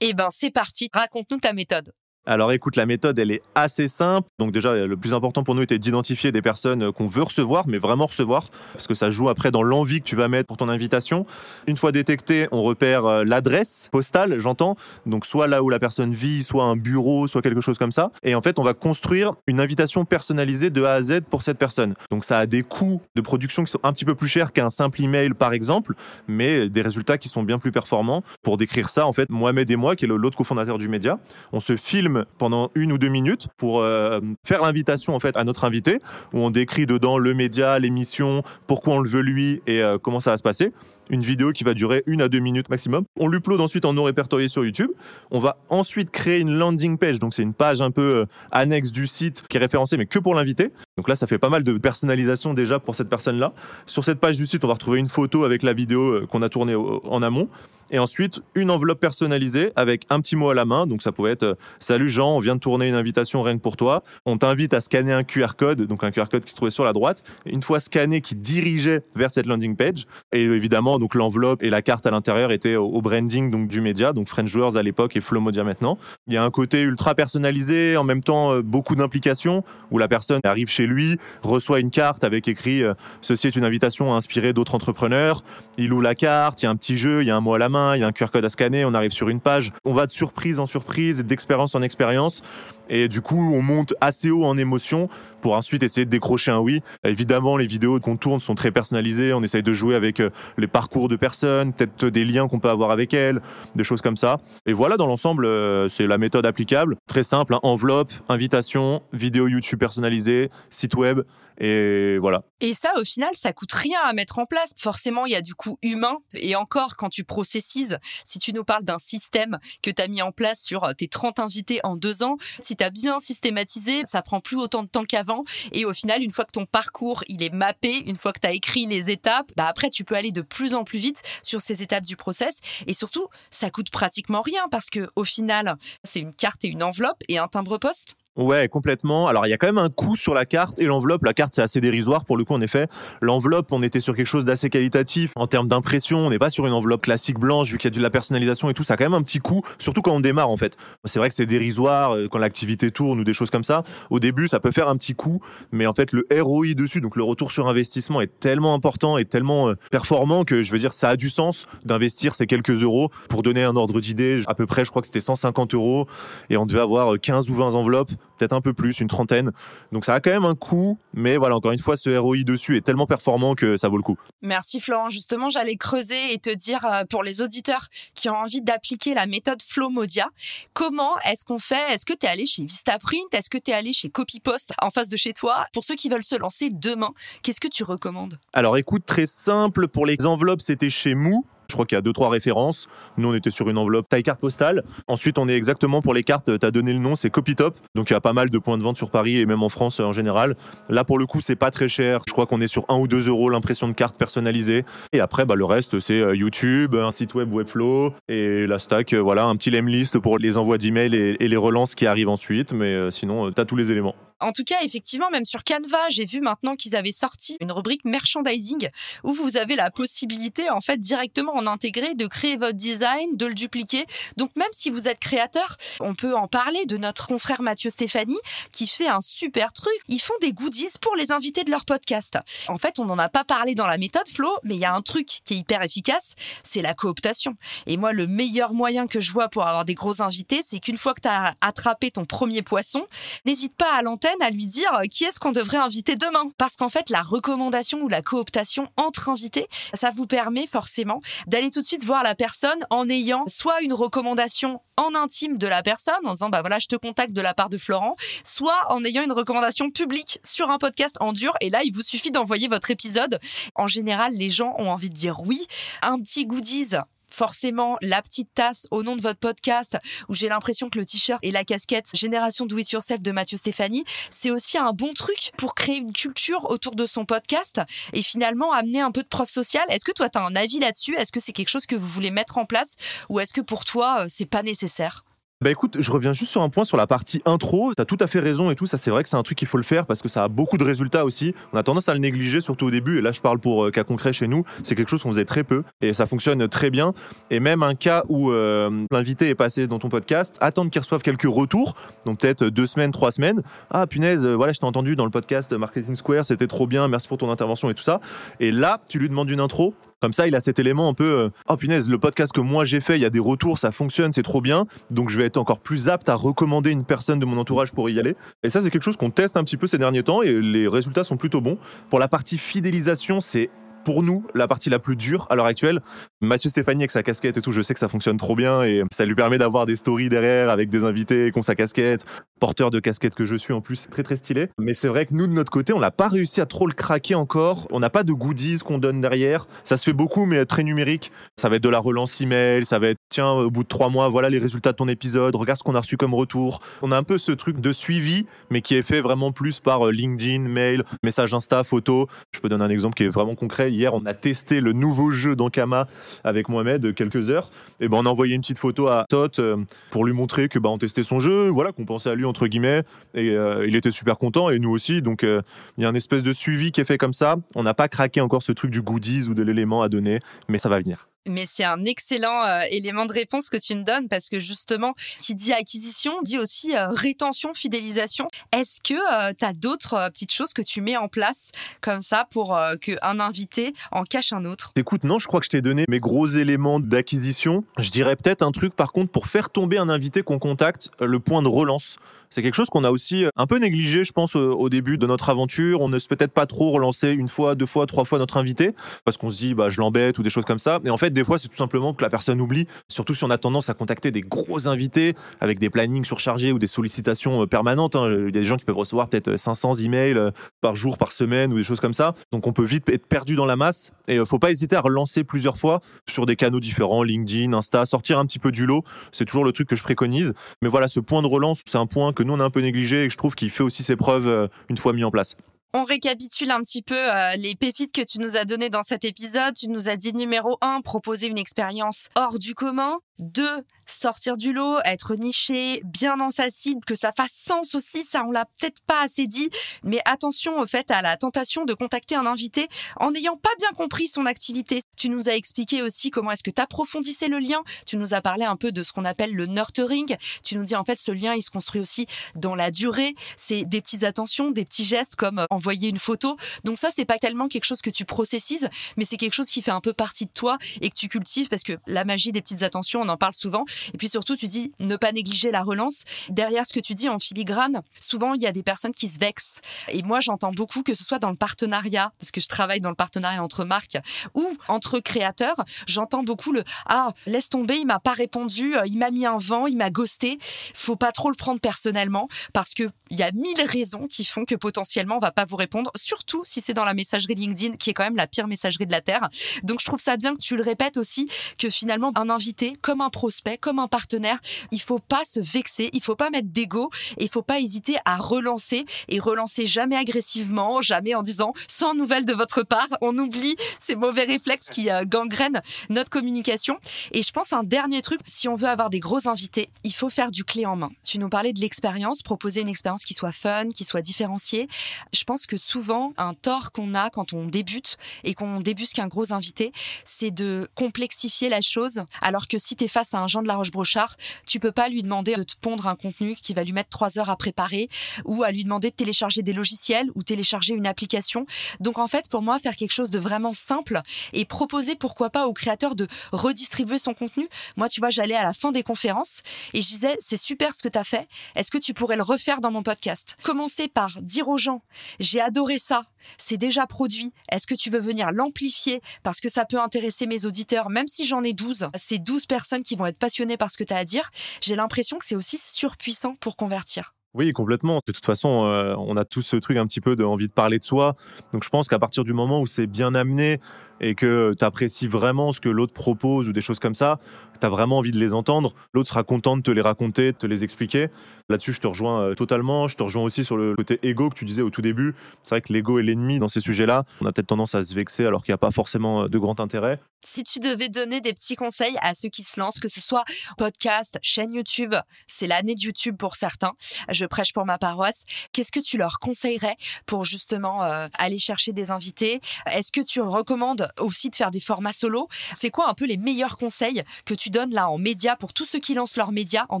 Eh 0.00 0.14
ben 0.14 0.28
c'est 0.30 0.50
parti, 0.50 0.88
raconte-nous 0.92 1.38
ta 1.38 1.52
méthode. 1.52 1.92
Alors 2.26 2.52
écoute, 2.52 2.76
la 2.76 2.86
méthode, 2.86 3.18
elle 3.18 3.30
est 3.30 3.42
assez 3.54 3.86
simple. 3.86 4.26
Donc 4.38 4.50
déjà, 4.50 4.74
le 4.74 4.96
plus 4.96 5.12
important 5.12 5.42
pour 5.42 5.54
nous 5.54 5.60
était 5.60 5.78
d'identifier 5.78 6.32
des 6.32 6.40
personnes 6.40 6.90
qu'on 6.90 7.06
veut 7.06 7.22
recevoir, 7.22 7.68
mais 7.68 7.76
vraiment 7.76 8.06
recevoir, 8.06 8.44
parce 8.72 8.86
que 8.86 8.94
ça 8.94 9.10
joue 9.10 9.28
après 9.28 9.50
dans 9.50 9.62
l'envie 9.62 10.00
que 10.00 10.06
tu 10.06 10.16
vas 10.16 10.28
mettre 10.28 10.46
pour 10.46 10.56
ton 10.56 10.70
invitation. 10.70 11.26
Une 11.66 11.76
fois 11.76 11.92
détecté, 11.92 12.48
on 12.50 12.62
repère 12.62 13.04
euh, 13.04 13.24
l'adresse 13.24 13.90
postale, 13.92 14.38
j'entends, 14.38 14.76
donc 15.04 15.26
soit 15.26 15.48
là 15.48 15.62
où 15.62 15.68
la 15.68 15.78
personne 15.78 16.14
vit, 16.14 16.42
soit 16.42 16.64
un 16.64 16.76
bureau, 16.76 17.26
soit 17.26 17.42
quelque 17.42 17.60
chose 17.60 17.76
comme 17.76 17.92
ça. 17.92 18.10
Et 18.22 18.34
en 18.34 18.40
fait, 18.40 18.58
on 18.58 18.62
va 18.62 18.72
construire 18.72 19.34
une 19.46 19.60
invitation 19.60 20.06
personnalisée 20.06 20.70
de 20.70 20.82
A 20.82 20.92
à 20.94 21.02
Z 21.02 21.20
pour 21.28 21.42
cette 21.42 21.58
personne. 21.58 21.94
Donc 22.10 22.24
ça 22.24 22.38
a 22.38 22.46
des 22.46 22.62
coûts 22.62 23.02
de 23.16 23.20
production 23.20 23.64
qui 23.64 23.70
sont 23.70 23.80
un 23.82 23.92
petit 23.92 24.06
peu 24.06 24.14
plus 24.14 24.28
chers 24.28 24.52
qu'un 24.52 24.70
simple 24.70 25.02
email, 25.02 25.34
par 25.34 25.52
exemple, 25.52 25.92
mais 26.26 26.70
des 26.70 26.80
résultats 26.80 27.18
qui 27.18 27.28
sont 27.28 27.42
bien 27.42 27.58
plus 27.58 27.70
performants. 27.70 28.22
Pour 28.42 28.56
décrire 28.56 28.88
ça, 28.88 29.06
en 29.06 29.12
fait, 29.12 29.28
Mohamed 29.28 29.70
et 29.70 29.76
moi, 29.76 29.94
qui 29.94 30.06
est 30.06 30.08
l'autre 30.08 30.38
cofondateur 30.38 30.78
du 30.78 30.88
média, 30.88 31.18
on 31.52 31.60
se 31.60 31.76
filme 31.76 32.13
pendant 32.38 32.70
une 32.74 32.92
ou 32.92 32.98
deux 32.98 33.08
minutes 33.08 33.48
pour 33.56 33.80
euh, 33.80 34.20
faire 34.44 34.62
l'invitation 34.62 35.14
en 35.14 35.20
fait 35.20 35.36
à 35.36 35.44
notre 35.44 35.64
invité, 35.64 35.98
où 36.32 36.38
on 36.38 36.50
décrit 36.50 36.86
dedans 36.86 37.18
le 37.18 37.34
média, 37.34 37.78
l'émission, 37.78 38.42
pourquoi 38.66 38.94
on 38.94 39.00
le 39.00 39.08
veut 39.08 39.22
lui 39.22 39.62
et 39.66 39.82
euh, 39.82 39.98
comment 39.98 40.20
ça 40.20 40.30
va 40.30 40.36
se 40.36 40.42
passer 40.42 40.72
une 41.10 41.20
vidéo 41.20 41.52
qui 41.52 41.64
va 41.64 41.74
durer 41.74 42.02
une 42.06 42.22
à 42.22 42.28
deux 42.28 42.38
minutes 42.38 42.68
maximum. 42.68 43.04
On 43.18 43.28
l'upload 43.28 43.60
ensuite 43.60 43.84
en 43.84 43.92
non 43.92 44.04
répertorié 44.04 44.48
sur 44.48 44.64
YouTube. 44.64 44.90
On 45.30 45.38
va 45.38 45.58
ensuite 45.68 46.10
créer 46.10 46.40
une 46.40 46.54
landing 46.54 46.98
page, 46.98 47.18
donc 47.18 47.34
c'est 47.34 47.42
une 47.42 47.54
page 47.54 47.82
un 47.82 47.90
peu 47.90 48.16
euh, 48.16 48.24
annexe 48.50 48.92
du 48.92 49.06
site 49.06 49.44
qui 49.48 49.56
est 49.56 49.60
référencée 49.60 49.96
mais 49.96 50.06
que 50.06 50.18
pour 50.18 50.34
l'invité. 50.34 50.70
Donc 50.96 51.08
là, 51.08 51.16
ça 51.16 51.26
fait 51.26 51.38
pas 51.38 51.48
mal 51.48 51.64
de 51.64 51.76
personnalisation 51.78 52.54
déjà 52.54 52.78
pour 52.78 52.94
cette 52.94 53.08
personne-là. 53.08 53.52
Sur 53.86 54.04
cette 54.04 54.20
page 54.20 54.36
du 54.36 54.46
site, 54.46 54.64
on 54.64 54.68
va 54.68 54.74
retrouver 54.74 55.00
une 55.00 55.08
photo 55.08 55.44
avec 55.44 55.62
la 55.62 55.72
vidéo 55.72 56.26
qu'on 56.28 56.42
a 56.42 56.48
tournée 56.48 56.74
en 56.74 57.22
amont. 57.22 57.48
Et 57.90 57.98
ensuite, 57.98 58.42
une 58.54 58.70
enveloppe 58.70 59.00
personnalisée 59.00 59.70
avec 59.76 60.06
un 60.10 60.20
petit 60.20 60.36
mot 60.36 60.50
à 60.50 60.54
la 60.54 60.64
main. 60.64 60.86
Donc 60.86 61.02
ça 61.02 61.12
pouvait 61.12 61.32
être 61.32 61.42
euh, 61.42 61.54
Salut 61.80 62.08
Jean, 62.08 62.36
on 62.36 62.38
vient 62.38 62.54
de 62.54 62.60
tourner 62.60 62.88
une 62.88 62.94
invitation 62.94 63.42
rien 63.42 63.56
que 63.56 63.62
pour 63.62 63.76
toi. 63.76 64.02
On 64.26 64.38
t'invite 64.38 64.74
à 64.74 64.80
scanner 64.80 65.12
un 65.12 65.22
QR 65.22 65.54
code, 65.56 65.82
donc 65.82 66.02
un 66.04 66.10
QR 66.10 66.26
code 66.30 66.44
qui 66.44 66.50
se 66.50 66.56
trouvait 66.56 66.70
sur 66.70 66.84
la 66.84 66.92
droite. 66.92 67.22
Une 67.46 67.62
fois 67.62 67.80
scanné, 67.80 68.20
qui 68.20 68.34
dirigeait 68.34 69.02
vers 69.16 69.32
cette 69.32 69.46
landing 69.46 69.76
page. 69.76 70.06
Et 70.32 70.42
évidemment, 70.42 70.93
donc 70.98 71.14
l'enveloppe 71.14 71.62
et 71.62 71.70
la 71.70 71.82
carte 71.82 72.06
à 72.06 72.10
l'intérieur 72.10 72.52
étaient 72.52 72.76
au 72.76 73.00
branding 73.00 73.50
donc 73.50 73.68
du 73.68 73.80
média, 73.80 74.12
donc 74.12 74.28
French 74.28 74.48
Joueurs 74.48 74.76
à 74.76 74.82
l'époque 74.82 75.16
et 75.16 75.20
Flomodia 75.20 75.64
maintenant. 75.64 75.98
Il 76.26 76.34
y 76.34 76.36
a 76.36 76.44
un 76.44 76.50
côté 76.50 76.82
ultra 76.82 77.14
personnalisé, 77.14 77.96
en 77.96 78.04
même 78.04 78.22
temps 78.22 78.52
euh, 78.52 78.62
beaucoup 78.62 78.96
d'implications, 78.96 79.64
où 79.90 79.98
la 79.98 80.08
personne 80.08 80.40
arrive 80.44 80.68
chez 80.68 80.86
lui, 80.86 81.18
reçoit 81.42 81.80
une 81.80 81.90
carte 81.90 82.24
avec 82.24 82.48
écrit 82.48 82.82
euh, 82.82 82.94
Ceci 83.20 83.46
est 83.46 83.56
une 83.56 83.64
invitation 83.64 84.12
à 84.12 84.16
inspirer 84.16 84.52
d'autres 84.52 84.74
entrepreneurs. 84.74 85.42
Il 85.78 85.92
ouvre 85.92 86.02
la 86.02 86.14
carte, 86.14 86.62
il 86.62 86.66
y 86.66 86.68
a 86.68 86.70
un 86.70 86.76
petit 86.76 86.96
jeu, 86.96 87.22
il 87.22 87.26
y 87.26 87.30
a 87.30 87.36
un 87.36 87.40
mot 87.40 87.54
à 87.54 87.58
la 87.58 87.68
main 87.68 87.94
il 87.96 88.00
y 88.00 88.04
a 88.04 88.06
un 88.06 88.12
QR 88.12 88.26
code 88.32 88.44
à 88.44 88.48
scanner, 88.48 88.84
on 88.84 88.94
arrive 88.94 89.12
sur 89.12 89.28
une 89.28 89.40
page, 89.40 89.72
on 89.84 89.92
va 89.92 90.06
de 90.06 90.12
surprise 90.12 90.60
en 90.60 90.66
surprise 90.66 91.20
et 91.20 91.22
d'expérience 91.22 91.74
en 91.74 91.82
expérience. 91.82 92.42
Et 92.88 93.08
du 93.08 93.20
coup, 93.20 93.38
on 93.54 93.62
monte 93.62 93.94
assez 94.00 94.30
haut 94.30 94.44
en 94.44 94.56
émotion 94.56 95.08
pour 95.40 95.54
ensuite 95.54 95.82
essayer 95.82 96.04
de 96.04 96.10
décrocher 96.10 96.50
un 96.50 96.58
oui. 96.58 96.82
Évidemment, 97.04 97.56
les 97.56 97.66
vidéos 97.66 98.00
qu'on 98.00 98.16
tourne 98.16 98.40
sont 98.40 98.54
très 98.54 98.70
personnalisées. 98.70 99.32
On 99.32 99.42
essaye 99.42 99.62
de 99.62 99.74
jouer 99.74 99.94
avec 99.94 100.20
euh, 100.20 100.30
les 100.56 100.66
parcours 100.66 101.08
de 101.08 101.16
personnes, 101.16 101.72
peut-être 101.72 102.06
des 102.06 102.24
liens 102.24 102.48
qu'on 102.48 102.60
peut 102.60 102.70
avoir 102.70 102.90
avec 102.90 103.12
elles, 103.12 103.40
des 103.74 103.84
choses 103.84 104.00
comme 104.00 104.16
ça. 104.16 104.38
Et 104.66 104.72
voilà, 104.72 104.96
dans 104.96 105.06
l'ensemble, 105.06 105.44
euh, 105.44 105.88
c'est 105.88 106.06
la 106.06 106.18
méthode 106.18 106.46
applicable. 106.46 106.96
Très 107.06 107.24
simple, 107.24 107.54
hein. 107.54 107.60
enveloppe, 107.62 108.12
invitation, 108.28 109.02
vidéo 109.12 109.48
YouTube 109.48 109.78
personnalisée, 109.78 110.50
site 110.70 110.94
web 110.94 111.20
Et 111.58 112.18
voilà. 112.18 112.42
Et 112.60 112.72
ça, 112.72 112.92
au 112.96 113.04
final, 113.04 113.30
ça 113.34 113.52
coûte 113.52 113.72
rien 113.72 114.00
à 114.04 114.12
mettre 114.12 114.38
en 114.38 114.46
place. 114.46 114.72
Forcément, 114.76 115.26
il 115.26 115.32
y 115.32 115.36
a 115.36 115.42
du 115.42 115.54
coût 115.54 115.78
humain. 115.82 116.16
Et 116.34 116.56
encore, 116.56 116.96
quand 116.96 117.08
tu 117.08 117.24
processises, 117.24 117.98
si 118.24 118.38
tu 118.38 118.52
nous 118.52 118.64
parles 118.64 118.84
d'un 118.84 118.98
système 118.98 119.58
que 119.82 119.90
tu 119.90 120.02
as 120.02 120.08
mis 120.08 120.22
en 120.22 120.32
place 120.32 120.62
sur 120.62 120.84
euh, 120.84 120.92
tes 120.92 121.08
30 121.08 121.38
invités 121.38 121.80
en 121.84 121.96
deux 121.96 122.22
ans, 122.22 122.36
si 122.60 122.76
tu 122.76 122.84
as 122.84 122.90
bien 122.90 123.18
systématisé, 123.18 124.02
ça 124.04 124.22
prend 124.22 124.40
plus 124.40 124.56
autant 124.56 124.82
de 124.82 124.88
temps 124.88 125.04
qu'avant. 125.04 125.44
Et 125.72 125.84
au 125.84 125.92
final, 125.92 126.22
une 126.22 126.30
fois 126.30 126.44
que 126.44 126.52
ton 126.52 126.66
parcours, 126.66 127.22
il 127.28 127.42
est 127.42 127.52
mappé, 127.52 127.98
une 128.06 128.16
fois 128.16 128.32
que 128.32 128.40
tu 128.40 128.46
as 128.46 128.52
écrit 128.52 128.86
les 128.86 129.10
étapes, 129.10 129.50
bah 129.56 129.66
après, 129.66 129.90
tu 129.90 130.04
peux 130.04 130.14
aller 130.14 130.32
de 130.32 130.42
plus 130.42 130.74
en 130.74 130.84
plus 130.84 130.98
vite 130.98 131.22
sur 131.42 131.60
ces 131.60 131.82
étapes 131.82 132.04
du 132.04 132.16
process. 132.16 132.58
Et 132.86 132.92
surtout, 132.92 133.28
ça 133.50 133.70
coûte 133.70 133.90
pratiquement 133.90 134.40
rien 134.40 134.68
parce 134.70 134.90
que 134.90 135.10
au 135.16 135.24
final, 135.24 135.76
c'est 136.02 136.20
une 136.20 136.34
carte 136.34 136.64
et 136.64 136.68
une 136.68 136.82
enveloppe 136.82 137.22
et 137.28 137.38
un 137.38 137.48
timbre-poste. 137.48 138.16
Ouais, 138.36 138.68
complètement. 138.68 139.28
Alors, 139.28 139.46
il 139.46 139.50
y 139.50 139.52
a 139.52 139.56
quand 139.56 139.68
même 139.68 139.78
un 139.78 139.90
coût 139.90 140.16
sur 140.16 140.34
la 140.34 140.44
carte 140.44 140.80
et 140.80 140.86
l'enveloppe. 140.86 141.24
La 141.24 141.34
carte, 141.34 141.54
c'est 141.54 141.62
assez 141.62 141.80
dérisoire 141.80 142.24
pour 142.24 142.36
le 142.36 142.44
coup, 142.44 142.54
en 142.54 142.60
effet. 142.60 142.88
L'enveloppe, 143.20 143.70
on 143.70 143.80
était 143.80 144.00
sur 144.00 144.16
quelque 144.16 144.26
chose 144.26 144.44
d'assez 144.44 144.70
qualitatif 144.70 145.30
en 145.36 145.46
termes 145.46 145.68
d'impression. 145.68 146.18
On 146.18 146.30
n'est 146.30 146.40
pas 146.40 146.50
sur 146.50 146.66
une 146.66 146.72
enveloppe 146.72 147.02
classique 147.02 147.38
blanche, 147.38 147.70
vu 147.70 147.78
qu'il 147.78 147.92
y 147.92 147.94
a 147.94 147.96
de 147.96 148.02
la 148.02 148.10
personnalisation 148.10 148.68
et 148.68 148.74
tout. 148.74 148.82
Ça 148.82 148.94
a 148.94 148.96
quand 148.96 149.04
même 149.04 149.14
un 149.14 149.22
petit 149.22 149.38
coût, 149.38 149.62
surtout 149.78 150.02
quand 150.02 150.10
on 150.10 150.18
démarre, 150.18 150.50
en 150.50 150.56
fait. 150.56 150.76
C'est 151.04 151.20
vrai 151.20 151.28
que 151.28 151.34
c'est 151.36 151.46
dérisoire 151.46 152.16
euh, 152.16 152.26
quand 152.28 152.38
l'activité 152.38 152.90
tourne 152.90 153.20
ou 153.20 153.24
des 153.24 153.34
choses 153.34 153.50
comme 153.50 153.62
ça. 153.62 153.84
Au 154.10 154.18
début, 154.18 154.48
ça 154.48 154.58
peut 154.58 154.72
faire 154.72 154.88
un 154.88 154.96
petit 154.96 155.14
coût, 155.14 155.40
mais 155.70 155.86
en 155.86 155.94
fait, 155.94 156.10
le 156.10 156.26
ROI 156.32 156.74
dessus, 156.74 157.00
donc 157.00 157.14
le 157.14 157.22
retour 157.22 157.52
sur 157.52 157.68
investissement, 157.68 158.20
est 158.20 158.40
tellement 158.40 158.74
important 158.74 159.16
et 159.16 159.24
tellement 159.26 159.68
euh, 159.68 159.74
performant 159.92 160.42
que 160.42 160.64
je 160.64 160.72
veux 160.72 160.78
dire, 160.78 160.92
ça 160.92 161.10
a 161.10 161.16
du 161.16 161.30
sens 161.30 161.66
d'investir 161.84 162.34
ces 162.34 162.48
quelques 162.48 162.82
euros. 162.82 163.10
Pour 163.28 163.42
donner 163.42 163.62
un 163.62 163.76
ordre 163.76 164.00
d'idée, 164.00 164.42
à 164.48 164.56
peu 164.56 164.66
près, 164.66 164.84
je 164.84 164.90
crois 164.90 165.02
que 165.02 165.06
c'était 165.06 165.20
150 165.20 165.74
euros 165.74 166.08
et 166.50 166.56
on 166.56 166.66
devait 166.66 166.80
avoir 166.80 167.14
15 167.20 167.48
ou 167.50 167.54
20 167.54 167.76
enveloppes 167.76 168.10
peut-être 168.38 168.52
un 168.52 168.60
peu 168.60 168.72
plus, 168.72 169.00
une 169.00 169.08
trentaine. 169.08 169.52
Donc 169.92 170.04
ça 170.04 170.14
a 170.14 170.20
quand 170.20 170.30
même 170.30 170.44
un 170.44 170.54
coût, 170.54 170.98
mais 171.12 171.36
voilà, 171.36 171.56
encore 171.56 171.72
une 171.72 171.78
fois, 171.78 171.96
ce 171.96 172.10
ROI 172.10 172.44
dessus 172.44 172.76
est 172.76 172.80
tellement 172.80 173.06
performant 173.06 173.54
que 173.54 173.76
ça 173.76 173.88
vaut 173.88 173.96
le 173.96 174.02
coup. 174.02 174.18
Merci 174.42 174.80
Florent. 174.80 175.10
Justement, 175.10 175.50
j'allais 175.50 175.76
creuser 175.76 176.32
et 176.32 176.38
te 176.38 176.50
dire 176.50 176.84
euh, 176.84 177.04
pour 177.08 177.22
les 177.22 177.42
auditeurs 177.42 177.86
qui 178.14 178.28
ont 178.28 178.36
envie 178.36 178.62
d'appliquer 178.62 179.14
la 179.14 179.26
méthode 179.26 179.62
Flowmodia, 179.62 180.28
comment 180.72 181.18
est-ce 181.20 181.44
qu'on 181.44 181.58
fait? 181.58 181.92
Est-ce 181.92 182.04
que 182.04 182.14
tu 182.14 182.26
es 182.26 182.28
allé 182.28 182.46
chez 182.46 182.64
Vistaprint? 182.64 183.32
Est-ce 183.32 183.50
que 183.50 183.58
tu 183.58 183.70
es 183.70 183.74
allé 183.74 183.92
chez 183.92 184.10
Copypost 184.10 184.72
en 184.80 184.90
face 184.90 185.08
de 185.08 185.16
chez 185.16 185.32
toi? 185.32 185.64
Pour 185.72 185.84
ceux 185.84 185.94
qui 185.94 186.08
veulent 186.08 186.24
se 186.24 186.36
lancer 186.36 186.70
demain, 186.70 187.10
qu'est-ce 187.42 187.60
que 187.60 187.68
tu 187.68 187.84
recommandes? 187.84 188.38
Alors 188.52 188.76
écoute, 188.76 189.04
très 189.06 189.26
simple, 189.26 189.88
pour 189.88 190.06
les 190.06 190.24
enveloppes, 190.26 190.62
c'était 190.62 190.90
chez 190.90 191.14
Mou. 191.14 191.44
Je 191.68 191.74
crois 191.74 191.86
qu'il 191.86 191.96
y 191.96 191.98
a 191.98 192.02
deux, 192.02 192.12
trois 192.12 192.30
références. 192.30 192.86
Nous, 193.16 193.28
on 193.28 193.34
était 193.34 193.50
sur 193.50 193.68
une 193.68 193.78
enveloppe 193.78 194.08
taille 194.08 194.22
carte 194.22 194.40
postale. 194.40 194.84
Ensuite, 195.08 195.38
on 195.38 195.48
est 195.48 195.56
exactement 195.56 196.02
pour 196.02 196.14
les 196.14 196.22
cartes, 196.22 196.58
tu 196.58 196.66
as 196.66 196.70
donné 196.70 196.92
le 196.92 196.98
nom, 196.98 197.16
c'est 197.16 197.30
Copytop. 197.30 197.76
Donc, 197.94 198.10
il 198.10 198.12
y 198.12 198.16
a 198.16 198.20
pas 198.20 198.32
mal 198.32 198.50
de 198.50 198.58
points 198.58 198.78
de 198.78 198.82
vente 198.82 198.96
sur 198.96 199.10
Paris 199.10 199.38
et 199.38 199.46
même 199.46 199.62
en 199.62 199.68
France 199.68 200.00
en 200.00 200.12
général. 200.12 200.56
Là, 200.88 201.04
pour 201.04 201.18
le 201.18 201.26
coup, 201.26 201.40
c'est 201.40 201.56
pas 201.56 201.70
très 201.70 201.88
cher. 201.88 202.20
Je 202.26 202.32
crois 202.32 202.46
qu'on 202.46 202.60
est 202.60 202.68
sur 202.68 202.84
1 202.88 202.96
ou 202.96 203.08
2 203.08 203.28
euros 203.28 203.50
l'impression 203.50 203.88
de 203.88 203.92
carte 203.92 204.18
personnalisée. 204.18 204.84
Et 205.12 205.20
après, 205.20 205.44
bah, 205.44 205.54
le 205.54 205.64
reste, 205.64 205.98
c'est 205.98 206.20
euh, 206.20 206.34
YouTube, 206.34 206.94
un 206.94 207.10
site 207.10 207.34
web 207.34 207.52
Webflow 207.52 208.14
et 208.28 208.66
la 208.66 208.78
stack. 208.78 209.12
Euh, 209.12 209.20
voilà, 209.20 209.44
un 209.44 209.56
petit 209.56 209.70
list 209.70 210.18
pour 210.18 210.38
les 210.38 210.56
envois 210.56 210.78
d'emails 210.78 211.14
et, 211.14 211.42
et 211.42 211.48
les 211.48 211.56
relances 211.56 211.94
qui 211.94 212.06
arrivent 212.06 212.28
ensuite. 212.28 212.72
Mais 212.72 212.92
euh, 212.92 213.10
sinon, 213.10 213.50
tu 213.50 213.60
as 213.60 213.64
tous 213.64 213.76
les 213.76 213.90
éléments. 213.90 214.14
En 214.40 214.52
tout 214.52 214.64
cas, 214.64 214.76
effectivement, 214.82 215.30
même 215.30 215.44
sur 215.44 215.64
Canva, 215.64 216.10
j'ai 216.10 216.26
vu 216.26 216.40
maintenant 216.40 216.74
qu'ils 216.74 216.96
avaient 216.96 217.12
sorti 217.12 217.56
une 217.60 217.72
rubrique 217.72 218.04
merchandising 218.04 218.90
où 219.22 219.32
vous 219.32 219.56
avez 219.56 219.76
la 219.76 219.90
possibilité, 219.90 220.68
en 220.70 220.80
fait, 220.80 220.98
directement 220.98 221.53
en 221.54 221.66
intégrer, 221.66 222.14
de 222.14 222.26
créer 222.26 222.56
votre 222.56 222.76
design, 222.76 223.36
de 223.36 223.46
le 223.46 223.54
dupliquer. 223.54 224.06
Donc, 224.36 224.50
même 224.56 224.68
si 224.72 224.90
vous 224.90 225.08
êtes 225.08 225.18
créateur, 225.18 225.76
on 226.00 226.14
peut 226.14 226.34
en 226.36 226.46
parler 226.46 226.84
de 226.86 226.96
notre 226.96 227.26
confrère 227.26 227.62
Mathieu 227.62 227.90
Stéphanie 227.90 228.38
qui 228.72 228.86
fait 228.86 229.08
un 229.08 229.20
super 229.20 229.72
truc. 229.72 229.94
Ils 230.08 230.20
font 230.20 230.34
des 230.40 230.52
goodies 230.52 230.88
pour 231.00 231.16
les 231.16 231.32
invités 231.32 231.64
de 231.64 231.70
leur 231.70 231.84
podcast. 231.84 232.38
En 232.68 232.78
fait, 232.78 232.98
on 232.98 233.04
n'en 233.04 233.18
a 233.18 233.28
pas 233.28 233.44
parlé 233.44 233.74
dans 233.74 233.86
la 233.86 233.98
méthode 233.98 234.28
Flo, 234.28 234.50
mais 234.62 234.74
il 234.74 234.80
y 234.80 234.84
a 234.84 234.94
un 234.94 235.02
truc 235.02 235.26
qui 235.44 235.54
est 235.54 235.58
hyper 235.58 235.82
efficace, 235.82 236.34
c'est 236.62 236.82
la 236.82 236.94
cooptation. 236.94 237.56
Et 237.86 237.96
moi, 237.96 238.12
le 238.12 238.26
meilleur 238.26 238.74
moyen 238.74 239.06
que 239.06 239.20
je 239.20 239.32
vois 239.32 239.48
pour 239.48 239.66
avoir 239.66 239.84
des 239.84 239.94
gros 239.94 240.22
invités, 240.22 240.60
c'est 240.62 240.80
qu'une 240.80 240.96
fois 240.96 241.14
que 241.14 241.20
tu 241.20 241.28
as 241.28 241.54
attrapé 241.60 242.10
ton 242.10 242.24
premier 242.24 242.62
poisson, 242.62 243.06
n'hésite 243.44 243.74
pas 243.76 243.92
à 243.94 244.02
l'antenne 244.02 244.40
à 244.40 244.50
lui 244.50 244.66
dire 244.66 244.92
euh, 244.94 245.04
qui 245.10 245.24
est-ce 245.24 245.38
qu'on 245.38 245.52
devrait 245.52 245.78
inviter 245.78 246.16
demain? 246.16 246.50
Parce 246.58 246.76
qu'en 246.76 246.88
fait, 246.88 247.10
la 247.10 247.22
recommandation 247.22 248.00
ou 248.02 248.08
la 248.08 248.22
cooptation 248.22 248.88
entre 248.96 249.28
invités, 249.28 249.66
ça 249.94 250.10
vous 250.10 250.26
permet 250.26 250.66
forcément 250.66 251.20
d'aller 251.46 251.70
tout 251.70 251.82
de 251.82 251.86
suite 251.86 252.04
voir 252.04 252.22
la 252.22 252.34
personne 252.34 252.78
en 252.90 253.08
ayant 253.08 253.44
soit 253.46 253.82
une 253.82 253.92
recommandation 253.92 254.80
en 254.96 255.14
intime 255.14 255.58
de 255.58 255.66
la 255.66 255.82
personne 255.82 256.14
en 256.24 256.32
disant 256.32 256.50
bah 256.50 256.60
voilà 256.60 256.78
je 256.78 256.86
te 256.86 256.96
contacte 256.96 257.32
de 257.32 257.40
la 257.40 257.54
part 257.54 257.68
de 257.68 257.78
Florent 257.78 258.14
soit 258.44 258.92
en 258.92 259.04
ayant 259.04 259.24
une 259.24 259.32
recommandation 259.32 259.90
publique 259.90 260.38
sur 260.44 260.70
un 260.70 260.78
podcast 260.78 261.16
en 261.20 261.32
dur. 261.32 261.54
Et 261.60 261.70
là 261.70 261.82
il 261.84 261.92
vous 261.92 262.02
suffit 262.02 262.30
d'envoyer 262.30 262.68
votre 262.68 262.90
épisode. 262.90 263.38
En 263.74 263.88
général 263.88 264.32
les 264.32 264.50
gens 264.50 264.74
ont 264.78 264.90
envie 264.90 265.10
de 265.10 265.14
dire 265.14 265.40
oui. 265.40 265.66
Un 266.02 266.20
petit 266.20 266.46
goodies 266.46 266.96
forcément 267.34 267.96
la 268.00 268.22
petite 268.22 268.48
tasse 268.54 268.86
au 268.90 269.02
nom 269.02 269.16
de 269.16 269.22
votre 269.22 269.40
podcast 269.40 269.98
où 270.28 270.34
j'ai 270.34 270.48
l'impression 270.48 270.88
que 270.88 270.98
le 270.98 271.04
t-shirt 271.04 271.40
et 271.42 271.50
la 271.50 271.64
casquette 271.64 272.06
Génération 272.14 272.64
Do 272.64 272.78
It 272.78 272.90
Yourself 272.92 273.20
de 273.20 273.32
Mathieu 273.32 273.58
Stéphanie, 273.58 274.04
c'est 274.30 274.50
aussi 274.50 274.78
un 274.78 274.92
bon 274.92 275.12
truc 275.12 275.50
pour 275.58 275.74
créer 275.74 275.96
une 275.96 276.12
culture 276.12 276.70
autour 276.70 276.94
de 276.94 277.06
son 277.06 277.24
podcast 277.24 277.80
et 278.12 278.22
finalement 278.22 278.72
amener 278.72 279.00
un 279.00 279.10
peu 279.10 279.22
de 279.22 279.28
preuve 279.28 279.48
sociale. 279.48 279.84
Est-ce 279.88 280.04
que 280.04 280.12
toi, 280.12 280.28
tu 280.28 280.38
as 280.38 280.44
un 280.44 280.54
avis 280.54 280.78
là-dessus? 280.78 281.16
Est-ce 281.16 281.32
que 281.32 281.40
c'est 281.40 281.52
quelque 281.52 281.68
chose 281.68 281.86
que 281.86 281.96
vous 281.96 282.08
voulez 282.08 282.30
mettre 282.30 282.58
en 282.58 282.64
place? 282.64 282.94
Ou 283.28 283.40
est-ce 283.40 283.52
que 283.52 283.60
pour 283.60 283.84
toi, 283.84 284.24
euh, 284.24 284.26
c'est 284.28 284.46
pas 284.46 284.62
nécessaire? 284.62 285.24
Bah 285.64 285.70
écoute, 285.70 285.96
je 285.98 286.10
reviens 286.10 286.34
juste 286.34 286.50
sur 286.50 286.60
un 286.60 286.68
point 286.68 286.84
sur 286.84 286.98
la 286.98 287.06
partie 287.06 287.40
intro. 287.46 287.94
T'as 287.96 288.04
tout 288.04 288.18
à 288.20 288.26
fait 288.26 288.38
raison 288.38 288.70
et 288.70 288.74
tout. 288.74 288.84
Ça, 288.84 288.98
c'est 288.98 289.10
vrai 289.10 289.22
que 289.22 289.30
c'est 289.30 289.38
un 289.38 289.42
truc 289.42 289.56
qu'il 289.56 289.66
faut 289.66 289.78
le 289.78 289.82
faire 289.82 290.04
parce 290.04 290.20
que 290.20 290.28
ça 290.28 290.44
a 290.44 290.48
beaucoup 290.48 290.76
de 290.76 290.84
résultats 290.84 291.24
aussi. 291.24 291.54
On 291.72 291.78
a 291.78 291.82
tendance 291.82 292.10
à 292.10 292.12
le 292.12 292.20
négliger, 292.20 292.60
surtout 292.60 292.84
au 292.84 292.90
début. 292.90 293.16
Et 293.16 293.22
là, 293.22 293.32
je 293.32 293.40
parle 293.40 293.58
pour 293.58 293.86
euh, 293.86 293.90
cas 293.90 294.04
concret 294.04 294.34
chez 294.34 294.46
nous. 294.46 294.64
C'est 294.82 294.94
quelque 294.94 295.08
chose 295.08 295.22
qu'on 295.22 295.30
faisait 295.30 295.46
très 295.46 295.64
peu 295.64 295.82
et 296.02 296.12
ça 296.12 296.26
fonctionne 296.26 296.68
très 296.68 296.90
bien. 296.90 297.14
Et 297.50 297.60
même 297.60 297.82
un 297.82 297.94
cas 297.94 298.24
où 298.28 298.50
euh, 298.50 299.06
l'invité 299.10 299.48
est 299.48 299.54
passé 299.54 299.86
dans 299.86 299.98
ton 299.98 300.10
podcast, 300.10 300.54
attendre 300.60 300.90
qu'il 300.90 301.00
reçoive 301.00 301.22
quelques 301.22 301.48
retours. 301.48 301.94
Donc 302.26 302.40
peut-être 302.40 302.66
deux 302.66 302.86
semaines, 302.86 303.12
trois 303.12 303.30
semaines. 303.30 303.62
Ah 303.90 304.06
punaise, 304.06 304.44
euh, 304.44 304.54
voilà, 304.54 304.74
je 304.74 304.80
t'ai 304.80 304.86
entendu 304.86 305.16
dans 305.16 305.24
le 305.24 305.30
podcast 305.30 305.72
Marketing 305.72 306.14
Square, 306.14 306.44
c'était 306.44 306.66
trop 306.66 306.86
bien. 306.86 307.08
Merci 307.08 307.26
pour 307.26 307.38
ton 307.38 307.50
intervention 307.50 307.88
et 307.88 307.94
tout 307.94 308.02
ça. 308.02 308.20
Et 308.60 308.70
là, 308.70 309.00
tu 309.08 309.18
lui 309.18 309.30
demandes 309.30 309.48
une 309.48 309.60
intro. 309.60 309.94
Comme 310.24 310.32
ça, 310.32 310.46
il 310.46 310.54
a 310.54 310.60
cet 310.60 310.78
élément 310.78 311.10
un 311.10 311.12
peu 311.12 311.38
euh, 311.38 311.48
oh 311.68 311.76
punaise, 311.76 312.08
le 312.08 312.16
podcast 312.16 312.50
que 312.50 312.62
moi 312.62 312.86
j'ai 312.86 313.02
fait, 313.02 313.16
il 313.16 313.20
y 313.20 313.26
a 313.26 313.30
des 313.30 313.40
retours, 313.40 313.78
ça 313.78 313.92
fonctionne, 313.92 314.32
c'est 314.32 314.42
trop 314.42 314.62
bien. 314.62 314.86
Donc 315.10 315.28
je 315.28 315.36
vais 315.36 315.44
être 315.44 315.58
encore 315.58 315.80
plus 315.80 316.08
apte 316.08 316.30
à 316.30 316.34
recommander 316.34 316.90
une 316.92 317.04
personne 317.04 317.38
de 317.38 317.44
mon 317.44 317.58
entourage 317.58 317.92
pour 317.92 318.08
y 318.08 318.18
aller. 318.18 318.34
Et 318.62 318.70
ça, 318.70 318.80
c'est 318.80 318.88
quelque 318.88 319.02
chose 319.02 319.18
qu'on 319.18 319.28
teste 319.28 319.58
un 319.58 319.64
petit 319.64 319.76
peu 319.76 319.86
ces 319.86 319.98
derniers 319.98 320.22
temps 320.22 320.40
et 320.40 320.62
les 320.62 320.88
résultats 320.88 321.24
sont 321.24 321.36
plutôt 321.36 321.60
bons. 321.60 321.76
Pour 322.08 322.20
la 322.20 322.28
partie 322.28 322.56
fidélisation, 322.56 323.40
c'est 323.40 323.68
pour 324.04 324.22
nous 324.22 324.46
la 324.54 324.68
partie 324.68 324.90
la 324.90 324.98
plus 324.98 325.16
dure 325.16 325.46
à 325.50 325.56
l'heure 325.56 325.66
actuelle. 325.66 326.00
Mathieu 326.40 326.70
Stéphanie 326.70 327.02
avec 327.02 327.10
sa 327.10 327.22
casquette 327.22 327.56
et 327.56 327.60
tout, 327.60 327.72
je 327.72 327.82
sais 327.82 327.94
que 327.94 328.00
ça 328.00 328.08
fonctionne 328.08 328.36
trop 328.36 328.54
bien 328.54 328.82
et 328.82 329.02
ça 329.12 329.24
lui 329.24 329.34
permet 329.34 329.58
d'avoir 329.58 329.86
des 329.86 329.96
stories 329.96 330.28
derrière 330.28 330.70
avec 330.70 330.90
des 330.90 331.04
invités 331.04 331.50
qui 331.50 331.58
ont 331.58 331.62
sa 331.62 331.74
casquette, 331.74 332.24
porteur 332.60 332.90
de 332.90 333.00
casquette 333.00 333.34
que 333.34 333.46
je 333.46 333.56
suis 333.56 333.72
en 333.72 333.80
plus, 333.80 334.06
très 334.10 334.22
très 334.22 334.36
stylé. 334.36 334.68
Mais 334.78 334.94
c'est 334.94 335.08
vrai 335.08 335.26
que 335.26 335.34
nous 335.34 335.46
de 335.46 335.52
notre 335.52 335.70
côté, 335.70 335.92
on 335.92 336.00
n'a 336.00 336.10
pas 336.10 336.28
réussi 336.28 336.60
à 336.60 336.66
trop 336.66 336.86
le 336.86 336.92
craquer 336.92 337.34
encore. 337.34 337.88
On 337.90 338.00
n'a 338.00 338.10
pas 338.10 338.22
de 338.22 338.32
goodies 338.32 338.78
qu'on 338.78 338.98
donne 338.98 339.20
derrière. 339.20 339.66
Ça 339.84 339.96
se 339.96 340.04
fait 340.04 340.12
beaucoup, 340.12 340.44
mais 340.44 340.64
très 340.66 340.82
numérique. 340.82 341.32
Ça 341.58 341.68
va 341.68 341.76
être 341.76 341.82
de 341.82 341.88
la 341.88 341.98
relance 341.98 342.40
email, 342.40 342.84
ça 342.84 342.98
va 342.98 343.08
être 343.08 343.18
tiens, 343.28 343.50
au 343.50 343.70
bout 343.70 343.82
de 343.82 343.88
trois 343.88 344.08
mois, 344.08 344.28
voilà 344.28 344.50
les 344.50 344.58
résultats 344.58 344.92
de 344.92 344.96
ton 344.96 345.08
épisode, 345.08 345.54
regarde 345.56 345.78
ce 345.78 345.82
qu'on 345.82 345.94
a 345.94 346.00
reçu 346.00 346.16
comme 346.16 346.34
retour. 346.34 346.80
On 347.02 347.12
a 347.12 347.16
un 347.16 347.22
peu 347.22 347.38
ce 347.38 347.52
truc 347.52 347.80
de 347.80 347.92
suivi, 347.92 348.46
mais 348.70 348.80
qui 348.80 348.94
est 348.94 349.02
fait 349.02 349.20
vraiment 349.20 349.52
plus 349.52 349.80
par 349.80 350.06
euh, 350.06 350.12
LinkedIn, 350.12 350.68
mail, 350.68 351.04
message 351.22 351.54
Insta, 351.54 351.84
photo. 351.84 352.28
Je 352.54 352.60
peux 352.60 352.68
donner 352.68 352.84
un 352.84 352.90
exemple 352.90 353.14
qui 353.14 353.24
est 353.24 353.28
vraiment 353.28 353.54
concret. 353.54 353.92
Hier, 353.94 354.12
on 354.12 354.26
a 354.26 354.34
testé 354.34 354.80
le 354.80 354.92
nouveau 354.92 355.30
jeu 355.30 355.56
d'Ankama 355.56 356.08
avec 356.42 356.68
Mohamed 356.68 357.14
quelques 357.14 357.50
heures. 357.50 357.70
Et 358.00 358.08
ben, 358.08 358.18
on 358.18 358.26
a 358.26 358.28
envoyé 358.28 358.54
une 358.54 358.60
petite 358.60 358.78
photo 358.78 359.08
à 359.08 359.24
Tot 359.28 359.58
euh, 359.58 359.76
pour 360.10 360.24
lui 360.24 360.32
montrer 360.32 360.68
que 360.68 360.78
ben, 360.78 360.90
on 360.90 360.98
testait 360.98 361.22
son 361.22 361.40
jeu, 361.40 361.68
voilà, 361.68 361.92
qu'on 361.92 362.04
pensait 362.04 362.30
à 362.30 362.34
lui 362.34 362.44
entre 362.44 362.66
guillemets. 362.66 363.02
Et 363.34 363.50
euh, 363.50 363.86
il 363.86 363.96
était 363.96 364.12
super 364.12 364.36
content 364.36 364.70
et 364.70 364.78
nous 364.78 364.90
aussi. 364.90 365.22
Donc 365.22 365.44
euh, 365.44 365.62
il 365.96 366.02
y 366.02 366.06
a 366.06 366.08
un 366.08 366.14
espèce 366.14 366.42
de 366.42 366.52
suivi 366.52 366.92
qui 366.92 367.00
est 367.00 367.04
fait 367.04 367.18
comme 367.18 367.32
ça. 367.32 367.56
On 367.74 367.82
n'a 367.82 367.94
pas 367.94 368.08
craqué 368.08 368.40
encore 368.40 368.62
ce 368.62 368.72
truc 368.72 368.90
du 368.90 369.02
goodies 369.02 369.48
ou 369.48 369.54
de 369.54 369.62
l'élément 369.62 370.02
à 370.02 370.08
donner, 370.08 370.40
mais 370.68 370.78
ça 370.78 370.88
va 370.88 370.98
venir. 370.98 371.28
Mais 371.46 371.64
c'est 371.66 371.84
un 371.84 372.04
excellent 372.04 372.64
euh, 372.64 372.80
élément 372.90 373.26
de 373.26 373.32
réponse 373.32 373.68
que 373.68 373.76
tu 373.76 373.94
me 373.94 374.02
donnes 374.02 374.28
parce 374.28 374.48
que 374.48 374.60
justement, 374.60 375.14
qui 375.38 375.54
dit 375.54 375.72
acquisition 375.72 376.32
dit 376.42 376.58
aussi 376.58 376.96
euh, 376.96 377.08
rétention, 377.08 377.74
fidélisation. 377.74 378.46
Est-ce 378.72 379.00
que 379.02 379.14
euh, 379.14 379.52
tu 379.58 379.64
as 379.64 379.72
d'autres 379.72 380.30
petites 380.30 380.52
choses 380.52 380.72
que 380.72 380.82
tu 380.82 381.00
mets 381.00 381.16
en 381.16 381.28
place 381.28 381.70
comme 382.00 382.20
ça 382.20 382.46
pour 382.50 382.78
qu'un 383.00 383.40
invité 383.40 383.92
en 384.10 384.24
cache 384.24 384.52
un 384.52 384.64
autre? 384.64 384.92
Écoute, 384.96 385.24
non, 385.24 385.38
je 385.38 385.46
crois 385.46 385.60
que 385.60 385.66
je 385.66 385.70
t'ai 385.70 385.82
donné 385.82 386.04
mes 386.08 386.20
gros 386.20 386.46
éléments 386.46 387.00
d'acquisition. 387.00 387.84
Je 387.98 388.10
dirais 388.10 388.36
peut-être 388.36 388.62
un 388.62 388.72
truc 388.72 388.94
par 388.94 389.12
contre 389.12 389.30
pour 389.30 389.48
faire 389.48 389.70
tomber 389.70 389.98
un 389.98 390.08
invité 390.08 390.42
qu'on 390.42 390.58
contacte, 390.58 391.10
le 391.20 391.40
point 391.40 391.62
de 391.62 391.68
relance. 391.68 392.16
C'est 392.54 392.62
quelque 392.62 392.74
chose 392.74 392.88
qu'on 392.88 393.02
a 393.02 393.10
aussi 393.10 393.46
un 393.56 393.66
peu 393.66 393.78
négligé, 393.78 394.22
je 394.22 394.30
pense, 394.30 394.54
au 394.54 394.88
début 394.88 395.18
de 395.18 395.26
notre 395.26 395.50
aventure. 395.50 396.00
On 396.02 396.08
ne 396.08 396.20
se 396.20 396.28
peut-être 396.28 396.52
pas 396.52 396.66
trop 396.66 396.92
relancer 396.92 397.30
une 397.30 397.48
fois, 397.48 397.74
deux 397.74 397.84
fois, 397.84 398.06
trois 398.06 398.24
fois 398.24 398.38
notre 398.38 398.58
invité 398.58 398.92
parce 399.24 399.36
qu'on 399.36 399.50
se 399.50 399.56
dit, 399.56 399.74
bah, 399.74 399.90
je 399.90 400.00
l'embête 400.00 400.38
ou 400.38 400.44
des 400.44 400.50
choses 400.50 400.64
comme 400.64 400.78
ça. 400.78 401.00
Et 401.04 401.10
en 401.10 401.18
fait, 401.18 401.30
des 401.30 401.44
fois, 401.44 401.58
c'est 401.58 401.66
tout 401.66 401.76
simplement 401.76 402.14
que 402.14 402.22
la 402.22 402.28
personne 402.28 402.60
oublie, 402.60 402.86
surtout 403.08 403.34
si 403.34 403.42
on 403.42 403.50
a 403.50 403.58
tendance 403.58 403.90
à 403.90 403.94
contacter 403.94 404.30
des 404.30 404.40
gros 404.40 404.86
invités 404.86 405.34
avec 405.60 405.80
des 405.80 405.90
plannings 405.90 406.24
surchargés 406.24 406.70
ou 406.70 406.78
des 406.78 406.86
sollicitations 406.86 407.62
euh, 407.62 407.66
permanentes. 407.66 408.14
Hein. 408.14 408.32
Il 408.32 408.44
y 408.44 408.58
a 408.58 408.60
des 408.60 408.66
gens 408.66 408.76
qui 408.76 408.84
peuvent 408.84 408.98
recevoir 408.98 409.28
peut-être 409.28 409.56
500 409.56 409.94
emails 409.94 410.38
euh, 410.38 410.52
par 410.80 410.94
jour, 410.94 411.18
par 411.18 411.32
semaine 411.32 411.72
ou 411.72 411.76
des 411.76 411.82
choses 411.82 411.98
comme 411.98 412.14
ça. 412.14 412.36
Donc 412.52 412.68
on 412.68 412.72
peut 412.72 412.84
vite 412.84 413.08
être 413.08 413.26
perdu 413.26 413.56
dans 413.56 413.66
la 413.66 413.74
masse. 413.74 414.12
Et 414.28 414.38
euh, 414.38 414.44
faut 414.44 414.60
pas 414.60 414.70
hésiter 414.70 414.94
à 414.94 415.00
relancer 415.00 415.42
plusieurs 415.42 415.76
fois 415.76 416.00
sur 416.28 416.46
des 416.46 416.54
canaux 416.54 416.78
différents, 416.78 417.24
LinkedIn, 417.24 417.72
Insta, 417.72 418.06
sortir 418.06 418.38
un 418.38 418.46
petit 418.46 418.60
peu 418.60 418.70
du 418.70 418.86
lot. 418.86 419.02
C'est 419.32 419.44
toujours 419.44 419.64
le 419.64 419.72
truc 419.72 419.88
que 419.88 419.96
je 419.96 420.04
préconise. 420.04 420.54
Mais 420.82 420.88
voilà, 420.88 421.08
ce 421.08 421.18
point 421.18 421.42
de 421.42 421.48
relance, 421.48 421.82
c'est 421.84 421.98
un 421.98 422.06
point 422.06 422.32
que 422.32 422.43
nous 422.44 422.54
on 422.54 422.60
a 422.60 422.64
un 422.64 422.70
peu 422.70 422.80
négligé 422.80 423.24
et 423.24 423.30
je 423.30 423.36
trouve 423.36 423.54
qu'il 423.54 423.70
fait 423.70 423.82
aussi 423.82 424.02
ses 424.02 424.16
preuves 424.16 424.70
une 424.88 424.96
fois 424.96 425.12
mis 425.12 425.24
en 425.24 425.30
place. 425.30 425.56
On 425.96 426.02
récapitule 426.02 426.72
un 426.72 426.80
petit 426.80 427.02
peu 427.02 427.14
euh, 427.14 427.54
les 427.54 427.76
pépites 427.76 428.10
que 428.10 428.22
tu 428.22 428.40
nous 428.40 428.56
as 428.56 428.64
données 428.64 428.90
dans 428.90 429.04
cet 429.04 429.24
épisode. 429.24 429.74
Tu 429.76 429.88
nous 429.88 430.08
as 430.08 430.16
dit 430.16 430.32
numéro 430.32 430.76
1, 430.80 431.02
proposer 431.02 431.46
une 431.46 431.56
expérience 431.56 432.30
hors 432.34 432.58
du 432.58 432.74
commun. 432.74 433.14
2, 433.38 433.84
sortir 434.06 434.56
du 434.56 434.72
lot, 434.72 434.98
être 435.04 435.34
niché, 435.34 436.00
bien 436.04 436.36
dans 436.36 436.50
sa 436.50 436.70
cible, 436.70 437.04
que 437.04 437.14
ça 437.14 437.32
fasse 437.32 437.52
sens 437.52 437.94
aussi, 437.94 438.22
ça 438.22 438.44
on 438.46 438.50
l'a 438.50 438.64
peut-être 438.64 439.02
pas 439.06 439.22
assez 439.22 439.46
dit, 439.46 439.70
mais 440.02 440.20
attention 440.24 440.78
au 440.78 440.86
fait 440.86 441.10
à 441.10 441.22
la 441.22 441.36
tentation 441.36 441.84
de 441.84 441.94
contacter 441.94 442.34
un 442.34 442.46
invité 442.46 442.88
en 443.16 443.30
n'ayant 443.30 443.56
pas 443.56 443.70
bien 443.78 443.90
compris 443.96 444.28
son 444.28 444.46
activité. 444.46 445.02
Tu 445.16 445.30
nous 445.30 445.48
as 445.48 445.54
expliqué 445.54 446.02
aussi 446.02 446.30
comment 446.30 446.50
est-ce 446.50 446.62
que 446.62 446.70
tu 446.70 446.80
approfondissais 446.80 447.48
le 447.48 447.58
lien, 447.58 447.80
tu 448.06 448.16
nous 448.16 448.34
as 448.34 448.40
parlé 448.40 448.64
un 448.64 448.76
peu 448.76 448.92
de 448.92 449.02
ce 449.02 449.12
qu'on 449.12 449.24
appelle 449.24 449.54
le 449.54 449.66
nurturing, 449.66 450.36
tu 450.62 450.76
nous 450.76 450.84
dis 450.84 450.96
en 450.96 451.04
fait 451.04 451.18
ce 451.18 451.32
lien 451.32 451.54
il 451.54 451.62
se 451.62 451.70
construit 451.70 452.00
aussi 452.00 452.26
dans 452.54 452.74
la 452.74 452.90
durée, 452.90 453.34
c'est 453.56 453.84
des 453.84 454.00
petites 454.00 454.24
attentions, 454.24 454.70
des 454.70 454.84
petits 454.84 455.04
gestes 455.04 455.36
comme 455.36 455.66
envoyer 455.70 456.08
une 456.08 456.18
photo. 456.18 456.56
Donc 456.84 456.98
ça 456.98 457.08
c'est 457.10 457.24
pas 457.24 457.38
tellement 457.38 457.68
quelque 457.68 457.84
chose 457.84 458.02
que 458.02 458.10
tu 458.10 458.24
processises, 458.24 458.88
mais 459.16 459.24
c'est 459.24 459.36
quelque 459.36 459.54
chose 459.54 459.70
qui 459.70 459.82
fait 459.82 459.90
un 459.90 460.00
peu 460.00 460.12
partie 460.12 460.46
de 460.46 460.52
toi 460.52 460.78
et 461.00 461.10
que 461.10 461.14
tu 461.14 461.28
cultives 461.28 461.68
parce 461.68 461.82
que 461.82 461.94
la 462.06 462.24
magie 462.24 462.52
des 462.52 462.60
petites 462.60 462.82
attentions, 462.82 463.23
on 463.24 463.28
en 463.28 463.36
parle 463.36 463.54
souvent 463.54 463.84
et 464.12 464.18
puis 464.18 464.28
surtout, 464.28 464.56
tu 464.56 464.66
dis 464.66 464.92
ne 465.00 465.16
pas 465.16 465.32
négliger 465.32 465.70
la 465.70 465.82
relance. 465.82 466.22
Derrière 466.50 466.86
ce 466.86 466.92
que 466.92 467.00
tu 467.00 467.14
dis 467.14 467.28
en 467.28 467.38
filigrane, 467.38 468.02
souvent 468.20 468.54
il 468.54 468.62
y 468.62 468.66
a 468.66 468.72
des 468.72 468.82
personnes 468.82 469.14
qui 469.14 469.28
se 469.28 469.38
vexent. 469.38 469.80
Et 470.08 470.22
moi, 470.22 470.40
j'entends 470.40 470.72
beaucoup 470.72 471.02
que 471.02 471.14
ce 471.14 471.24
soit 471.24 471.38
dans 471.38 471.50
le 471.50 471.56
partenariat, 471.56 472.32
parce 472.38 472.50
que 472.50 472.60
je 472.60 472.68
travaille 472.68 473.00
dans 473.00 473.10
le 473.10 473.16
partenariat 473.16 473.62
entre 473.62 473.84
marques 473.84 474.18
ou 474.54 474.66
entre 474.88 475.18
créateurs, 475.20 475.76
j'entends 476.06 476.42
beaucoup 476.42 476.72
le 476.72 476.84
ah 477.06 477.30
laisse 477.46 477.70
tomber, 477.70 477.96
il 477.96 478.06
m'a 478.06 478.20
pas 478.20 478.32
répondu, 478.32 478.96
euh, 478.96 479.06
il 479.06 479.18
m'a 479.18 479.30
mis 479.30 479.46
un 479.46 479.58
vent, 479.58 479.86
il 479.86 479.96
m'a 479.96 480.10
ghosté. 480.10 480.58
Faut 480.94 481.16
pas 481.16 481.32
trop 481.32 481.50
le 481.50 481.56
prendre 481.56 481.80
personnellement 481.80 482.48
parce 482.72 482.94
que 482.94 483.10
il 483.30 483.38
y 483.38 483.42
a 483.42 483.50
mille 483.52 483.82
raisons 483.84 484.26
qui 484.28 484.44
font 484.44 484.64
que 484.64 484.74
potentiellement 484.74 485.36
on 485.36 485.40
va 485.40 485.50
pas 485.50 485.64
vous 485.64 485.76
répondre, 485.76 486.10
surtout 486.16 486.62
si 486.64 486.80
c'est 486.80 486.92
dans 486.92 487.04
la 487.04 487.14
messagerie 487.14 487.54
LinkedIn 487.54 487.96
qui 487.96 488.10
est 488.10 488.14
quand 488.14 488.24
même 488.24 488.36
la 488.36 488.46
pire 488.46 488.66
messagerie 488.66 489.06
de 489.06 489.12
la 489.12 489.20
terre. 489.20 489.48
Donc 489.82 490.00
je 490.00 490.06
trouve 490.06 490.20
ça 490.20 490.36
bien 490.36 490.54
que 490.54 490.60
tu 490.60 490.76
le 490.76 490.82
répètes 490.82 491.16
aussi 491.16 491.48
que 491.78 491.90
finalement 491.90 492.32
un 492.36 492.50
invité 492.50 492.96
comme 493.00 493.13
un 493.20 493.30
prospect, 493.30 493.78
comme 493.78 493.98
un 493.98 494.08
partenaire, 494.08 494.58
il 494.90 495.00
faut 495.00 495.18
pas 495.18 495.44
se 495.44 495.60
vexer, 495.60 496.10
il 496.12 496.22
faut 496.22 496.36
pas 496.36 496.50
mettre 496.50 496.68
d'ego 496.68 497.10
il 497.38 497.48
faut 497.48 497.62
pas 497.62 497.80
hésiter 497.80 498.16
à 498.24 498.36
relancer 498.36 499.04
et 499.28 499.38
relancer 499.38 499.86
jamais 499.86 500.16
agressivement, 500.16 501.02
jamais 501.02 501.34
en 501.34 501.42
disant 501.42 501.72
sans 501.88 502.14
nouvelles 502.14 502.44
de 502.44 502.52
votre 502.52 502.82
part. 502.82 503.08
On 503.20 503.36
oublie 503.38 503.76
ces 503.98 504.16
mauvais 504.16 504.44
réflexes 504.44 504.90
qui 504.90 505.10
euh, 505.10 505.24
gangrènent 505.24 505.80
notre 506.10 506.30
communication. 506.30 506.98
Et 507.32 507.42
je 507.42 507.50
pense 507.52 507.72
un 507.72 507.84
dernier 507.84 508.22
truc, 508.22 508.40
si 508.46 508.68
on 508.68 508.76
veut 508.76 508.88
avoir 508.88 509.10
des 509.10 509.20
gros 509.20 509.48
invités, 509.48 509.90
il 510.04 510.12
faut 510.12 510.28
faire 510.28 510.50
du 510.50 510.64
clé 510.64 510.86
en 510.86 510.96
main. 510.96 511.10
Tu 511.24 511.38
nous 511.38 511.48
parlais 511.48 511.72
de 511.72 511.80
l'expérience, 511.80 512.42
proposer 512.42 512.80
une 512.80 512.88
expérience 512.88 513.24
qui 513.24 513.34
soit 513.34 513.52
fun, 513.52 513.88
qui 513.90 514.04
soit 514.04 514.22
différenciée. 514.22 514.88
Je 515.32 515.44
pense 515.44 515.66
que 515.66 515.76
souvent, 515.76 516.32
un 516.36 516.54
tort 516.54 516.92
qu'on 516.92 517.14
a 517.14 517.30
quand 517.30 517.52
on 517.52 517.66
débute 517.66 518.16
et 518.44 518.54
qu'on 518.54 518.80
débusque 518.80 519.18
un 519.18 519.26
gros 519.26 519.52
invité, 519.52 519.92
c'est 520.24 520.50
de 520.50 520.88
complexifier 520.94 521.68
la 521.68 521.80
chose. 521.80 522.24
Alors 522.42 522.68
que 522.68 522.78
si 522.78 522.96
tu 522.96 523.03
face 523.08 523.34
à 523.34 523.40
un 523.40 523.48
Jean 523.48 523.62
de 523.62 523.68
la 523.68 523.76
Roche-Brochard, 523.76 524.36
tu 524.66 524.80
peux 524.80 524.92
pas 524.92 525.08
lui 525.08 525.22
demander 525.22 525.54
de 525.54 525.62
te 525.62 525.74
pondre 525.80 526.06
un 526.06 526.16
contenu 526.16 526.56
qui 526.56 526.74
va 526.74 526.84
lui 526.84 526.92
mettre 526.92 527.10
trois 527.10 527.38
heures 527.38 527.50
à 527.50 527.56
préparer 527.56 528.08
ou 528.44 528.62
à 528.62 528.70
lui 528.70 528.84
demander 528.84 529.10
de 529.10 529.16
télécharger 529.16 529.62
des 529.62 529.72
logiciels 529.72 530.30
ou 530.34 530.42
télécharger 530.42 530.94
une 530.94 531.06
application. 531.06 531.66
Donc 532.00 532.18
en 532.18 532.28
fait, 532.28 532.48
pour 532.48 532.62
moi, 532.62 532.78
faire 532.78 532.96
quelque 532.96 533.12
chose 533.12 533.30
de 533.30 533.38
vraiment 533.38 533.72
simple 533.72 534.20
et 534.52 534.64
proposer 534.64 535.14
pourquoi 535.14 535.50
pas 535.50 535.66
au 535.66 535.72
créateur 535.72 536.14
de 536.14 536.28
redistribuer 536.52 537.18
son 537.18 537.34
contenu. 537.34 537.68
Moi, 537.96 538.08
tu 538.08 538.20
vois, 538.20 538.30
j'allais 538.30 538.54
à 538.54 538.64
la 538.64 538.72
fin 538.72 538.92
des 538.92 539.02
conférences 539.02 539.62
et 539.92 540.02
je 540.02 540.08
disais, 540.08 540.36
c'est 540.40 540.56
super 540.56 540.94
ce 540.94 541.02
que 541.02 541.08
tu 541.08 541.18
as 541.18 541.24
fait. 541.24 541.48
Est-ce 541.74 541.90
que 541.90 541.98
tu 541.98 542.14
pourrais 542.14 542.36
le 542.36 542.42
refaire 542.42 542.80
dans 542.80 542.90
mon 542.90 543.02
podcast? 543.02 543.56
Commencer 543.62 544.08
par 544.08 544.40
dire 544.42 544.68
aux 544.68 544.78
gens, 544.78 545.02
j'ai 545.40 545.60
adoré 545.60 545.98
ça, 545.98 546.26
c'est 546.58 546.76
déjà 546.76 547.06
produit. 547.06 547.52
Est-ce 547.70 547.86
que 547.86 547.94
tu 547.94 548.10
veux 548.10 548.20
venir 548.20 548.52
l'amplifier? 548.52 549.20
Parce 549.42 549.60
que 549.60 549.68
ça 549.68 549.84
peut 549.84 550.00
intéresser 550.00 550.46
mes 550.46 550.66
auditeurs, 550.66 551.10
même 551.10 551.26
si 551.26 551.44
j'en 551.44 551.62
ai 551.62 551.72
12 551.72 552.08
C'est 552.16 552.38
12 552.38 552.66
personnes 552.66 552.93
qui 553.02 553.16
vont 553.16 553.26
être 553.26 553.38
passionnées 553.38 553.76
par 553.76 553.90
ce 553.90 553.98
que 553.98 554.04
tu 554.04 554.12
as 554.12 554.18
à 554.18 554.24
dire. 554.24 554.50
J'ai 554.80 554.96
l'impression 554.96 555.38
que 555.38 555.44
c'est 555.44 555.56
aussi 555.56 555.78
surpuissant 555.78 556.56
pour 556.60 556.76
convertir. 556.76 557.34
Oui, 557.54 557.72
complètement. 557.72 558.16
De 558.26 558.32
toute 558.32 558.44
façon, 558.44 558.84
euh, 558.84 559.14
on 559.16 559.36
a 559.36 559.44
tous 559.44 559.62
ce 559.62 559.76
truc 559.76 559.96
un 559.96 560.06
petit 560.06 560.20
peu 560.20 560.34
d'envie 560.34 560.66
de 560.66 560.72
parler 560.72 560.98
de 560.98 561.04
soi. 561.04 561.36
Donc 561.72 561.84
je 561.84 561.88
pense 561.88 562.08
qu'à 562.08 562.18
partir 562.18 562.42
du 562.42 562.52
moment 562.52 562.80
où 562.80 562.86
c'est 562.86 563.06
bien 563.06 563.34
amené 563.34 563.78
et 564.24 564.34
que 564.34 564.74
tu 564.76 564.84
apprécies 564.84 565.28
vraiment 565.28 565.72
ce 565.72 565.80
que 565.80 565.90
l'autre 565.90 566.14
propose 566.14 566.66
ou 566.68 566.72
des 566.72 566.80
choses 566.80 566.98
comme 566.98 567.14
ça, 567.14 567.38
tu 567.78 567.84
as 567.84 567.90
vraiment 567.90 568.18
envie 568.18 568.30
de 568.30 568.38
les 568.38 568.54
entendre, 568.54 568.94
l'autre 569.12 569.28
sera 569.28 569.42
content 569.42 569.76
de 569.76 569.82
te 569.82 569.90
les 569.90 570.00
raconter, 570.00 570.52
de 570.52 570.56
te 570.56 570.66
les 570.66 570.82
expliquer. 570.82 571.28
Là-dessus, 571.70 571.94
je 571.94 572.00
te 572.00 572.06
rejoins 572.06 572.42
euh, 572.42 572.54
totalement. 572.54 573.08
Je 573.08 573.16
te 573.16 573.22
rejoins 573.22 573.42
aussi 573.42 573.64
sur 573.64 573.78
le 573.78 573.94
côté 573.94 574.18
ego 574.22 574.50
que 574.50 574.54
tu 574.54 574.66
disais 574.66 574.82
au 574.82 574.90
tout 574.90 575.00
début. 575.00 575.34
C'est 575.62 575.70
vrai 575.70 575.80
que 575.80 575.92
l'ego 575.92 576.18
est 576.18 576.22
l'ennemi 576.22 576.58
dans 576.58 576.68
ces 576.68 576.80
sujets-là. 576.80 577.24
On 577.40 577.46
a 577.46 577.52
peut-être 577.52 577.68
tendance 577.68 577.94
à 577.94 578.02
se 578.02 578.14
vexer 578.14 578.44
alors 578.44 578.62
qu'il 578.62 578.72
n'y 578.72 578.74
a 578.74 578.78
pas 578.78 578.90
forcément 578.90 579.44
euh, 579.44 579.48
de 579.48 579.58
grand 579.58 579.80
intérêt. 579.80 580.20
Si 580.44 580.62
tu 580.62 580.78
devais 580.78 581.08
donner 581.08 581.40
des 581.40 581.54
petits 581.54 581.74
conseils 581.74 582.16
à 582.20 582.34
ceux 582.34 582.50
qui 582.50 582.62
se 582.62 582.78
lancent, 582.78 583.00
que 583.00 583.08
ce 583.08 583.22
soit 583.22 583.44
podcast, 583.78 584.38
chaîne 584.42 584.74
YouTube, 584.74 585.14
c'est 585.46 585.66
l'année 585.66 585.94
de 585.94 586.00
YouTube 586.00 586.36
pour 586.36 586.56
certains. 586.56 586.92
Je 587.30 587.46
prêche 587.46 587.72
pour 587.72 587.86
ma 587.86 587.96
paroisse. 587.96 588.44
Qu'est-ce 588.72 588.92
que 588.92 589.00
tu 589.00 589.16
leur 589.16 589.38
conseillerais 589.38 589.96
pour 590.26 590.44
justement 590.44 591.02
euh, 591.02 591.28
aller 591.38 591.56
chercher 591.56 591.92
des 591.92 592.10
invités? 592.10 592.60
Est-ce 592.92 593.10
que 593.10 593.22
tu 593.22 593.40
recommandes 593.40 594.08
aussi 594.20 594.50
de 594.50 594.56
faire 594.56 594.70
des 594.70 594.80
formats 594.80 595.12
solo. 595.12 595.48
C'est 595.74 595.90
quoi 595.90 596.08
un 596.08 596.14
peu 596.14 596.26
les 596.26 596.36
meilleurs 596.36 596.76
conseils 596.76 597.22
que 597.44 597.54
tu 597.54 597.70
donnes 597.70 597.92
là 597.92 598.08
en 598.08 598.18
médias 598.18 598.56
pour 598.56 598.72
tous 598.72 598.84
ceux 598.84 599.00
qui 599.00 599.14
lancent 599.14 599.36
leurs 599.36 599.52
médias 599.52 599.86
en 599.88 600.00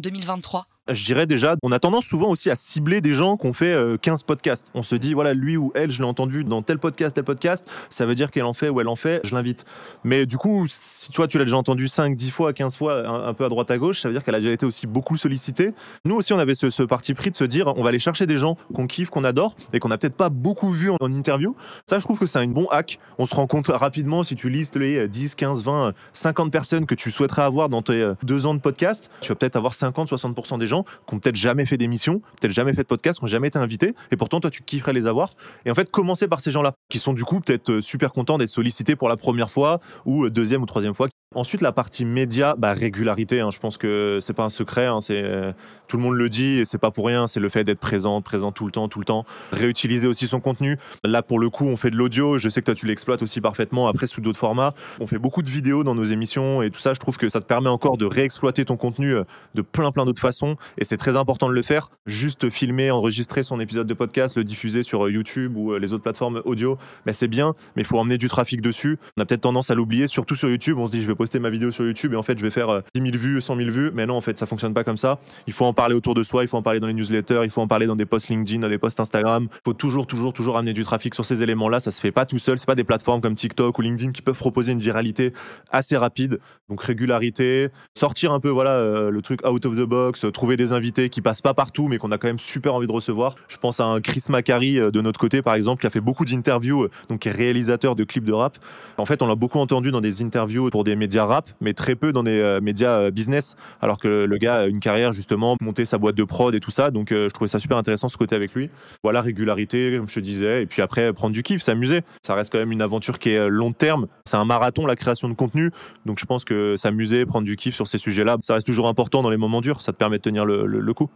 2023 0.00 0.66
je 0.88 1.04
dirais 1.04 1.26
déjà, 1.26 1.56
on 1.62 1.72
a 1.72 1.78
tendance 1.78 2.04
souvent 2.04 2.28
aussi 2.28 2.50
à 2.50 2.56
cibler 2.56 3.00
des 3.00 3.14
gens 3.14 3.36
qui 3.36 3.46
ont 3.46 3.52
fait 3.54 3.74
15 4.02 4.20
euh, 4.20 4.26
podcasts. 4.26 4.66
On 4.74 4.82
se 4.82 4.94
dit, 4.94 5.14
voilà, 5.14 5.32
lui 5.32 5.56
ou 5.56 5.72
elle, 5.74 5.90
je 5.90 5.98
l'ai 5.98 6.08
entendu 6.08 6.44
dans 6.44 6.60
tel 6.60 6.78
podcast, 6.78 7.14
tel 7.14 7.24
podcast, 7.24 7.66
ça 7.88 8.04
veut 8.04 8.14
dire 8.14 8.30
qu'elle 8.30 8.44
en 8.44 8.52
fait 8.52 8.68
ou 8.68 8.80
elle 8.80 8.88
en 8.88 8.96
fait, 8.96 9.22
je 9.24 9.34
l'invite. 9.34 9.64
Mais 10.04 10.26
du 10.26 10.36
coup, 10.36 10.66
si 10.68 11.10
toi, 11.10 11.26
tu 11.26 11.38
l'as 11.38 11.44
déjà 11.44 11.56
entendu 11.56 11.88
5, 11.88 12.14
10 12.14 12.30
fois, 12.30 12.52
15 12.52 12.76
fois, 12.76 13.08
un, 13.08 13.32
peu 13.32 13.46
à 13.46 13.48
droite 13.48 13.70
à 13.70 13.78
gauche, 13.78 14.02
ça 14.02 14.08
veut 14.08 14.14
dire 14.14 14.22
qu'elle 14.22 14.34
a 14.34 14.40
déjà 14.40 14.52
été 14.52 14.66
aussi 14.66 14.86
beaucoup 14.86 15.16
sollicitée. 15.16 15.72
Nous 16.04 16.16
aussi, 16.16 16.34
on 16.34 16.38
avait 16.38 16.54
ce, 16.54 16.82
parti 16.82 17.14
pris 17.14 17.30
de 17.30 17.36
se 17.36 17.44
dire, 17.44 17.72
on 17.76 17.82
va 17.82 17.88
aller 17.88 17.98
chercher 17.98 18.26
des 18.26 18.36
gens 18.36 18.56
qu'on 18.74 18.86
kiffe, 18.86 19.08
qu'on 19.08 19.24
adore 19.24 19.56
et 19.72 19.78
qu'on 19.78 19.88
n'a 19.88 19.96
peut-être 19.96 20.16
pas 20.16 20.28
beaucoup 20.28 20.70
vu 20.70 20.90
en, 20.90 21.14
interview. 21.14 21.56
Ça, 21.86 21.98
je 21.98 22.04
trouve 22.04 22.18
que 22.18 22.26
c'est 22.26 22.38
un 22.38 22.46
bon 22.46 22.66
hack. 22.70 22.98
On 23.18 23.24
se 23.24 23.34
rend 23.34 23.46
compte 23.46 23.68
rapidement 23.68 24.22
si 24.22 24.36
tu 24.36 24.50
listes 24.50 24.76
les 24.76 25.08
10, 25.08 25.34
15, 25.34 25.64
20, 25.64 25.92
50 26.12 26.52
personnes 26.52 26.86
que 26.86 26.94
tu 26.94 27.10
souhaiterais 27.10 27.42
avoir 27.42 27.68
dans 27.68 27.82
tes 27.82 28.02
euh, 28.02 28.14
deux 28.22 28.46
ans 28.46 28.54
de 28.54 28.60
podcast, 28.60 29.10
tu 29.20 29.28
vas 29.28 29.34
peut-être 29.36 29.56
avoir 29.56 29.74
50, 29.74 30.10
60% 30.10 30.58
des 30.58 30.66
gens 30.66 30.73
qui 30.82 31.14
ont 31.14 31.18
peut-être 31.18 31.36
jamais 31.36 31.54
jamais 31.54 31.66
fait 31.66 31.76
d'émission, 31.76 32.20
peut-être 32.40 32.52
jamais 32.52 32.74
fait 32.74 32.82
de 32.82 32.88
podcast, 32.88 33.20
qui 33.20 33.24
n'ont 33.24 33.28
jamais 33.28 33.46
été 33.46 33.58
invités, 33.58 33.94
et 34.10 34.16
pourtant 34.16 34.40
toi 34.40 34.50
tu 34.50 34.62
kifferais 34.62 34.92
les 34.92 35.06
avoir. 35.06 35.36
Et 35.64 35.70
en 35.70 35.74
fait, 35.74 35.88
commencer 35.88 36.26
par 36.26 36.40
ces 36.40 36.50
gens-là, 36.50 36.74
qui 36.88 36.98
sont 36.98 37.12
du 37.12 37.22
coup 37.22 37.40
peut-être 37.40 37.70
euh, 37.70 37.80
super 37.80 38.12
contents 38.12 38.38
d'être 38.38 38.48
sollicités 38.48 38.96
pour 38.96 39.08
la 39.08 39.16
première 39.16 39.52
fois, 39.52 39.78
ou 40.04 40.24
euh, 40.24 40.30
deuxième 40.30 40.62
ou 40.62 40.66
troisième 40.66 40.94
fois, 40.94 41.08
Ensuite, 41.34 41.60
la 41.60 41.72
partie 41.72 42.04
média, 42.04 42.54
bah, 42.56 42.72
régularité. 42.72 43.40
Hein, 43.40 43.50
je 43.50 43.58
pense 43.58 43.76
que 43.76 44.18
c'est 44.20 44.32
pas 44.32 44.44
un 44.44 44.48
secret. 44.48 44.86
Hein, 44.86 45.00
c'est 45.00 45.20
euh, 45.20 45.52
tout 45.88 45.96
le 45.96 46.02
monde 46.02 46.14
le 46.14 46.28
dit 46.28 46.58
et 46.60 46.64
c'est 46.64 46.78
pas 46.78 46.90
pour 46.90 47.06
rien. 47.06 47.26
C'est 47.26 47.40
le 47.40 47.48
fait 47.48 47.64
d'être 47.64 47.80
présent, 47.80 48.20
présent 48.22 48.52
tout 48.52 48.66
le 48.66 48.72
temps, 48.72 48.88
tout 48.88 48.98
le 49.00 49.04
temps. 49.04 49.24
Réutiliser 49.52 50.06
aussi 50.06 50.26
son 50.26 50.40
contenu. 50.40 50.78
Là, 51.02 51.22
pour 51.22 51.38
le 51.38 51.50
coup, 51.50 51.64
on 51.64 51.76
fait 51.76 51.90
de 51.90 51.96
l'audio. 51.96 52.38
Je 52.38 52.48
sais 52.48 52.60
que 52.60 52.66
toi, 52.66 52.74
tu 52.74 52.86
l'exploites 52.86 53.22
aussi 53.22 53.40
parfaitement. 53.40 53.88
Après, 53.88 54.06
sous 54.06 54.20
d'autres 54.20 54.38
formats, 54.38 54.74
on 55.00 55.06
fait 55.06 55.18
beaucoup 55.18 55.42
de 55.42 55.50
vidéos 55.50 55.84
dans 55.84 55.94
nos 55.94 56.04
émissions 56.04 56.62
et 56.62 56.70
tout 56.70 56.78
ça. 56.78 56.94
Je 56.94 57.00
trouve 57.00 57.16
que 57.16 57.28
ça 57.28 57.40
te 57.40 57.46
permet 57.46 57.68
encore 57.68 57.96
de 57.96 58.06
réexploiter 58.06 58.64
ton 58.64 58.76
contenu 58.76 59.14
euh, 59.14 59.24
de 59.54 59.62
plein, 59.62 59.90
plein 59.90 60.04
d'autres 60.04 60.20
façons. 60.20 60.56
Et 60.78 60.84
c'est 60.84 60.96
très 60.96 61.16
important 61.16 61.48
de 61.48 61.54
le 61.54 61.62
faire. 61.62 61.88
Juste 62.06 62.50
filmer, 62.50 62.90
enregistrer 62.90 63.42
son 63.42 63.60
épisode 63.60 63.86
de 63.86 63.94
podcast, 63.94 64.36
le 64.36 64.44
diffuser 64.44 64.82
sur 64.82 65.06
euh, 65.06 65.10
YouTube 65.10 65.56
ou 65.56 65.76
les 65.76 65.92
autres 65.92 66.02
plateformes 66.02 66.42
audio, 66.44 66.78
mais 67.06 67.12
c'est 67.12 67.28
bien. 67.28 67.54
Mais 67.76 67.82
il 67.82 67.86
faut 67.86 67.98
emmener 67.98 68.18
du 68.18 68.28
trafic 68.28 68.60
dessus. 68.60 68.98
On 69.16 69.22
a 69.22 69.24
peut-être 69.24 69.42
tendance 69.42 69.70
à 69.70 69.74
l'oublier, 69.74 70.06
surtout 70.06 70.34
sur 70.34 70.48
YouTube. 70.48 70.78
On 70.78 70.86
se 70.86 70.92
dit, 70.92 71.02
je 71.02 71.08
vais 71.08 71.14
poster 71.24 71.38
ma 71.38 71.48
vidéo 71.48 71.70
sur 71.70 71.86
YouTube 71.86 72.12
et 72.12 72.16
en 72.16 72.22
fait, 72.22 72.38
je 72.38 72.44
vais 72.44 72.50
faire 72.50 72.82
10 72.94 73.00
000 73.00 73.16
vues, 73.16 73.40
100 73.40 73.56
000 73.56 73.70
vues. 73.70 73.90
Mais 73.94 74.04
non, 74.04 74.14
en 74.14 74.20
fait, 74.20 74.36
ça 74.36 74.44
fonctionne 74.44 74.74
pas 74.74 74.84
comme 74.84 74.98
ça. 74.98 75.18
Il 75.46 75.54
faut 75.54 75.64
en 75.64 75.72
parler 75.72 75.94
autour 75.94 76.14
de 76.14 76.22
soi, 76.22 76.42
il 76.42 76.48
faut 76.48 76.58
en 76.58 76.62
parler 76.62 76.80
dans 76.80 76.86
les 76.86 76.92
newsletters, 76.92 77.40
il 77.44 77.50
faut 77.50 77.62
en 77.62 77.66
parler 77.66 77.86
dans 77.86 77.96
des 77.96 78.04
posts 78.04 78.28
LinkedIn, 78.28 78.60
dans 78.60 78.68
des 78.68 78.76
posts 78.76 79.00
Instagram. 79.00 79.48
Il 79.50 79.60
faut 79.64 79.72
toujours, 79.72 80.06
toujours, 80.06 80.34
toujours 80.34 80.58
amener 80.58 80.74
du 80.74 80.84
trafic 80.84 81.14
sur 81.14 81.24
ces 81.24 81.42
éléments-là. 81.42 81.80
Ça 81.80 81.90
se 81.90 82.00
fait 82.02 82.12
pas 82.12 82.26
tout 82.26 82.36
seul. 82.36 82.58
C'est 82.58 82.66
pas 82.66 82.74
des 82.74 82.84
plateformes 82.84 83.22
comme 83.22 83.36
TikTok 83.36 83.78
ou 83.78 83.80
LinkedIn 83.80 84.12
qui 84.12 84.20
peuvent 84.20 84.36
proposer 84.36 84.72
une 84.72 84.80
viralité 84.80 85.32
assez 85.70 85.96
rapide. 85.96 86.40
Donc 86.68 86.82
régularité, 86.82 87.68
sortir 87.96 88.32
un 88.32 88.40
peu, 88.40 88.50
voilà, 88.50 88.72
euh, 88.72 89.10
le 89.10 89.22
truc 89.22 89.46
out 89.46 89.64
of 89.64 89.76
the 89.76 89.84
box, 89.84 90.26
trouver 90.32 90.56
des 90.56 90.72
invités 90.72 91.08
qui 91.08 91.22
passent 91.22 91.42
pas 91.42 91.54
partout, 91.54 91.88
mais 91.88 91.98
qu'on 91.98 92.10
a 92.10 92.18
quand 92.18 92.26
même 92.26 92.38
super 92.38 92.74
envie 92.74 92.86
de 92.86 92.92
recevoir. 92.92 93.36
Je 93.48 93.56
pense 93.56 93.80
à 93.80 93.84
un 93.84 94.00
Chris 94.00 94.24
Macari 94.28 94.78
euh, 94.78 94.90
de 94.90 95.00
notre 95.00 95.20
côté, 95.20 95.40
par 95.40 95.54
exemple, 95.54 95.80
qui 95.80 95.86
a 95.86 95.90
fait 95.90 96.00
beaucoup 96.00 96.24
d'interviews, 96.24 96.84
euh, 96.84 96.90
donc 97.08 97.20
qui 97.20 97.28
est 97.28 97.32
réalisateur 97.32 97.96
de 97.96 98.04
clips 98.04 98.24
de 98.24 98.32
rap. 98.32 98.58
En 98.98 99.06
fait, 99.06 99.22
on 99.22 99.26
l'a 99.26 99.34
beaucoup 99.34 99.58
entendu 99.58 99.90
dans 99.90 100.00
des 100.00 100.22
interviews 100.22 100.70
pour 100.70 100.84
des 100.84 100.96
médias 100.96 101.13
rap, 101.20 101.50
mais 101.60 101.72
très 101.72 101.94
peu 101.94 102.12
dans 102.12 102.22
des 102.22 102.58
médias 102.62 103.10
business, 103.10 103.56
alors 103.80 103.98
que 103.98 104.24
le 104.24 104.38
gars 104.38 104.60
a 104.60 104.66
une 104.66 104.80
carrière 104.80 105.12
justement, 105.12 105.56
monter 105.60 105.84
sa 105.84 105.98
boîte 105.98 106.16
de 106.16 106.24
prod 106.24 106.54
et 106.54 106.60
tout 106.60 106.70
ça. 106.70 106.90
Donc 106.90 107.08
je 107.10 107.28
trouvais 107.28 107.48
ça 107.48 107.58
super 107.58 107.76
intéressant 107.76 108.08
ce 108.08 108.16
côté 108.16 108.34
avec 108.34 108.54
lui. 108.54 108.70
Voilà, 109.02 109.20
régularité, 109.20 109.96
comme 109.96 110.08
je 110.08 110.14
te 110.14 110.20
disais, 110.20 110.62
et 110.62 110.66
puis 110.66 110.82
après 110.82 111.12
prendre 111.12 111.32
du 111.32 111.42
kiff, 111.42 111.62
s'amuser. 111.62 112.00
Ça 112.26 112.34
reste 112.34 112.52
quand 112.52 112.58
même 112.58 112.72
une 112.72 112.82
aventure 112.82 113.18
qui 113.18 113.30
est 113.30 113.48
long 113.48 113.72
terme. 113.72 114.06
C'est 114.24 114.36
un 114.36 114.44
marathon, 114.44 114.86
la 114.86 114.96
création 114.96 115.28
de 115.28 115.34
contenu. 115.34 115.70
Donc 116.06 116.18
je 116.18 116.24
pense 116.24 116.44
que 116.44 116.76
s'amuser, 116.76 117.26
prendre 117.26 117.44
du 117.44 117.56
kiff 117.56 117.74
sur 117.74 117.86
ces 117.86 117.98
sujets-là, 117.98 118.36
ça 118.40 118.54
reste 118.54 118.66
toujours 118.66 118.88
important 118.88 119.22
dans 119.22 119.30
les 119.30 119.36
moments 119.36 119.60
durs. 119.60 119.80
Ça 119.80 119.92
te 119.92 119.98
permet 119.98 120.16
de 120.16 120.22
tenir 120.22 120.44
le 120.44 120.94
coup. 120.94 121.10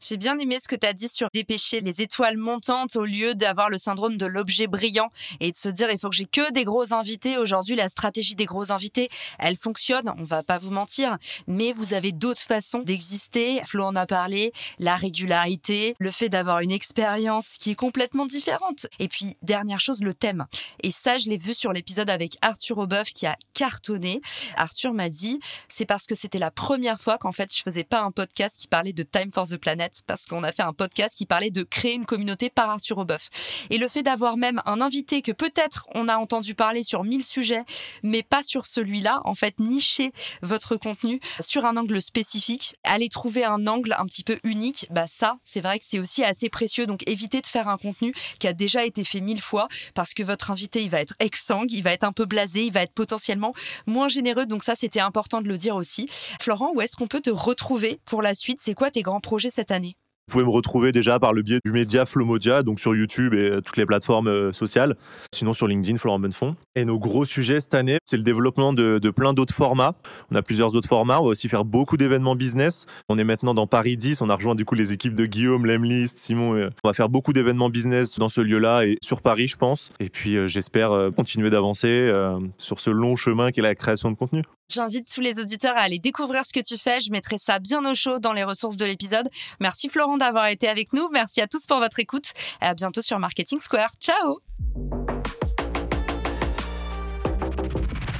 J'ai 0.00 0.16
bien 0.16 0.38
aimé 0.38 0.58
ce 0.60 0.68
que 0.68 0.76
tu 0.76 0.86
as 0.86 0.92
dit 0.92 1.08
sur 1.08 1.28
dépêcher 1.34 1.80
les 1.80 2.02
étoiles 2.02 2.36
montantes 2.36 2.94
au 2.94 3.04
lieu 3.04 3.34
d'avoir 3.34 3.68
le 3.68 3.78
syndrome 3.78 4.16
de 4.16 4.26
l'objet 4.26 4.68
brillant 4.68 5.08
et 5.40 5.50
de 5.50 5.56
se 5.56 5.68
dire 5.68 5.90
il 5.90 5.98
faut 5.98 6.08
que 6.08 6.14
j'ai 6.14 6.24
que 6.24 6.52
des 6.52 6.62
gros 6.62 6.92
invités. 6.92 7.36
Aujourd'hui, 7.36 7.74
la 7.74 7.88
stratégie 7.88 8.36
des 8.36 8.44
gros 8.44 8.70
invités, 8.70 9.08
elle 9.40 9.56
fonctionne, 9.56 10.14
on 10.16 10.22
va 10.22 10.44
pas 10.44 10.58
vous 10.58 10.70
mentir, 10.70 11.18
mais 11.48 11.72
vous 11.72 11.94
avez 11.94 12.12
d'autres 12.12 12.42
façons 12.42 12.78
d'exister. 12.78 13.60
Flo 13.64 13.82
en 13.82 13.96
a 13.96 14.06
parlé, 14.06 14.52
la 14.78 14.94
régularité, 14.94 15.96
le 15.98 16.12
fait 16.12 16.28
d'avoir 16.28 16.60
une 16.60 16.70
expérience 16.70 17.56
qui 17.58 17.72
est 17.72 17.74
complètement 17.74 18.26
différente. 18.26 18.86
Et 19.00 19.08
puis, 19.08 19.36
dernière 19.42 19.80
chose, 19.80 20.00
le 20.00 20.14
thème. 20.14 20.46
Et 20.84 20.92
ça, 20.92 21.18
je 21.18 21.28
l'ai 21.28 21.38
vu 21.38 21.54
sur 21.54 21.72
l'épisode 21.72 22.08
avec 22.08 22.36
Arthur 22.40 22.78
Aubeuf 22.78 23.12
qui 23.12 23.26
a 23.26 23.36
cartonné. 23.58 24.20
Arthur 24.56 24.94
m'a 24.94 25.08
dit, 25.08 25.40
c'est 25.66 25.84
parce 25.84 26.06
que 26.06 26.14
c'était 26.14 26.38
la 26.38 26.52
première 26.52 27.00
fois 27.00 27.18
qu'en 27.18 27.32
fait, 27.32 27.52
je 27.52 27.60
faisais 27.60 27.82
pas 27.82 28.02
un 28.02 28.12
podcast 28.12 28.56
qui 28.56 28.68
parlait 28.68 28.92
de 28.92 29.02
Time 29.02 29.32
for 29.32 29.48
the 29.48 29.56
Planet 29.56 29.92
parce 30.06 30.26
qu'on 30.26 30.44
a 30.44 30.52
fait 30.52 30.62
un 30.62 30.72
podcast 30.72 31.16
qui 31.18 31.26
parlait 31.26 31.50
de 31.50 31.64
créer 31.64 31.94
une 31.94 32.06
communauté 32.06 32.50
par 32.50 32.70
Arthur 32.70 32.98
Aubeuf. 32.98 33.30
Et 33.70 33.78
le 33.78 33.88
fait 33.88 34.04
d'avoir 34.04 34.36
même 34.36 34.62
un 34.64 34.80
invité 34.80 35.22
que 35.22 35.32
peut-être 35.32 35.88
on 35.96 36.06
a 36.06 36.18
entendu 36.18 36.54
parler 36.54 36.84
sur 36.84 37.02
mille 37.02 37.24
sujets, 37.24 37.64
mais 38.04 38.22
pas 38.22 38.44
sur 38.44 38.64
celui-là, 38.64 39.22
en 39.24 39.34
fait, 39.34 39.58
nicher 39.58 40.12
votre 40.42 40.76
contenu 40.76 41.18
sur 41.40 41.64
un 41.64 41.76
angle 41.76 42.00
spécifique, 42.00 42.76
aller 42.84 43.08
trouver 43.08 43.44
un 43.44 43.66
angle 43.66 43.92
un 43.98 44.06
petit 44.06 44.22
peu 44.22 44.38
unique, 44.44 44.86
bah 44.90 45.08
ça, 45.08 45.32
c'est 45.42 45.60
vrai 45.60 45.80
que 45.80 45.84
c'est 45.84 45.98
aussi 45.98 46.22
assez 46.22 46.48
précieux. 46.48 46.86
Donc 46.86 47.02
évitez 47.08 47.40
de 47.40 47.46
faire 47.48 47.66
un 47.66 47.76
contenu 47.76 48.14
qui 48.38 48.46
a 48.46 48.52
déjà 48.52 48.84
été 48.84 49.02
fait 49.02 49.20
mille 49.20 49.42
fois 49.42 49.66
parce 49.94 50.14
que 50.14 50.22
votre 50.22 50.52
invité, 50.52 50.84
il 50.84 50.90
va 50.90 51.00
être 51.00 51.14
exsangue, 51.18 51.72
il 51.72 51.82
va 51.82 51.92
être 51.92 52.04
un 52.04 52.12
peu 52.12 52.24
blasé, 52.24 52.64
il 52.64 52.72
va 52.72 52.82
être 52.82 52.94
potentiellement 52.94 53.47
moins 53.86 54.08
généreux. 54.08 54.46
Donc 54.46 54.64
ça, 54.64 54.74
c'était 54.74 55.00
important 55.00 55.40
de 55.40 55.48
le 55.48 55.58
dire 55.58 55.76
aussi. 55.76 56.08
Florent, 56.40 56.72
où 56.74 56.80
est-ce 56.80 56.96
qu'on 56.96 57.08
peut 57.08 57.20
te 57.20 57.30
retrouver 57.30 58.00
pour 58.04 58.22
la 58.22 58.34
suite? 58.34 58.60
C'est 58.60 58.74
quoi 58.74 58.90
tes 58.90 59.02
grands 59.02 59.20
projets 59.20 59.50
cette 59.50 59.70
année? 59.70 59.96
Vous 60.28 60.32
pouvez 60.32 60.44
me 60.44 60.50
retrouver 60.50 60.92
déjà 60.92 61.18
par 61.18 61.32
le 61.32 61.40
biais 61.40 61.58
du 61.64 61.72
média 61.72 62.04
Flomodia, 62.04 62.62
donc 62.62 62.80
sur 62.80 62.94
YouTube 62.94 63.32
et 63.32 63.48
euh, 63.48 63.60
toutes 63.62 63.78
les 63.78 63.86
plateformes 63.86 64.28
euh, 64.28 64.52
sociales. 64.52 64.94
Sinon 65.34 65.54
sur 65.54 65.66
LinkedIn, 65.66 65.96
Florent 65.96 66.18
Bonnefond. 66.18 66.54
Et 66.76 66.84
nos 66.84 66.98
gros 66.98 67.24
sujets 67.24 67.60
cette 67.60 67.72
année, 67.72 67.96
c'est 68.04 68.18
le 68.18 68.22
développement 68.22 68.74
de, 68.74 68.98
plein 69.08 69.32
d'autres 69.32 69.54
formats. 69.54 69.94
On 70.30 70.36
a 70.36 70.42
plusieurs 70.42 70.76
autres 70.76 70.86
formats. 70.86 71.18
On 71.18 71.24
va 71.24 71.30
aussi 71.30 71.48
faire 71.48 71.64
beaucoup 71.64 71.96
d'événements 71.96 72.36
business. 72.36 72.84
On 73.08 73.16
est 73.16 73.24
maintenant 73.24 73.54
dans 73.54 73.66
Paris 73.66 73.96
10. 73.96 74.20
On 74.20 74.28
a 74.28 74.34
rejoint 74.34 74.54
du 74.54 74.66
coup 74.66 74.74
les 74.74 74.92
équipes 74.92 75.14
de 75.14 75.24
Guillaume, 75.24 75.64
Lemlist, 75.64 76.18
Simon. 76.18 76.68
On 76.84 76.88
va 76.88 76.92
faire 76.92 77.08
beaucoup 77.08 77.32
d'événements 77.32 77.70
business 77.70 78.18
dans 78.18 78.28
ce 78.28 78.42
lieu-là 78.42 78.84
et 78.84 78.98
sur 79.02 79.22
Paris, 79.22 79.46
je 79.46 79.56
pense. 79.56 79.92
Et 79.98 80.10
puis 80.10 80.36
euh, 80.36 80.46
j'espère 80.46 80.90
continuer 81.16 81.48
d'avancer 81.48 82.12
sur 82.58 82.80
ce 82.80 82.90
long 82.90 83.16
chemin 83.16 83.50
qui 83.50 83.60
est 83.60 83.62
la 83.62 83.74
création 83.74 84.10
de 84.10 84.16
contenu. 84.16 84.42
J'invite 84.70 85.10
tous 85.10 85.22
les 85.22 85.40
auditeurs 85.40 85.74
à 85.78 85.80
aller 85.80 85.98
découvrir 85.98 86.44
ce 86.44 86.52
que 86.52 86.60
tu 86.60 86.76
fais. 86.76 87.00
Je 87.00 87.10
mettrai 87.10 87.38
ça 87.38 87.58
bien 87.58 87.82
au 87.90 87.94
chaud 87.94 88.18
dans 88.18 88.34
les 88.34 88.44
ressources 88.44 88.76
de 88.76 88.84
l'épisode. 88.84 89.26
Merci 89.60 89.88
Florent 89.88 90.18
d'avoir 90.18 90.48
été 90.48 90.68
avec 90.68 90.92
nous. 90.92 91.08
Merci 91.10 91.40
à 91.40 91.46
tous 91.46 91.64
pour 91.64 91.78
votre 91.78 91.98
écoute. 92.00 92.32
Et 92.60 92.66
à 92.66 92.74
bientôt 92.74 93.00
sur 93.00 93.18
Marketing 93.18 93.60
Square. 93.60 93.92
Ciao 93.98 94.40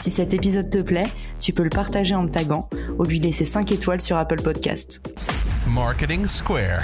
Si 0.01 0.11
cet 0.11 0.33
épisode 0.33 0.71
te 0.71 0.79
plaît, 0.79 1.13
tu 1.39 1.53
peux 1.53 1.65
le 1.65 1.71
partager 1.71 2.15
en 2.15 2.23
me 2.23 2.31
taguant 2.31 2.71
ou 2.99 3.05
lui 3.05 3.21
laisser 3.21 3.45
5 3.45 3.71
étoiles 3.71 4.01
sur 4.01 4.17
Apple 4.17 4.41
Podcast. 4.41 5.07
Marketing 5.67 6.27
Square. 6.27 6.83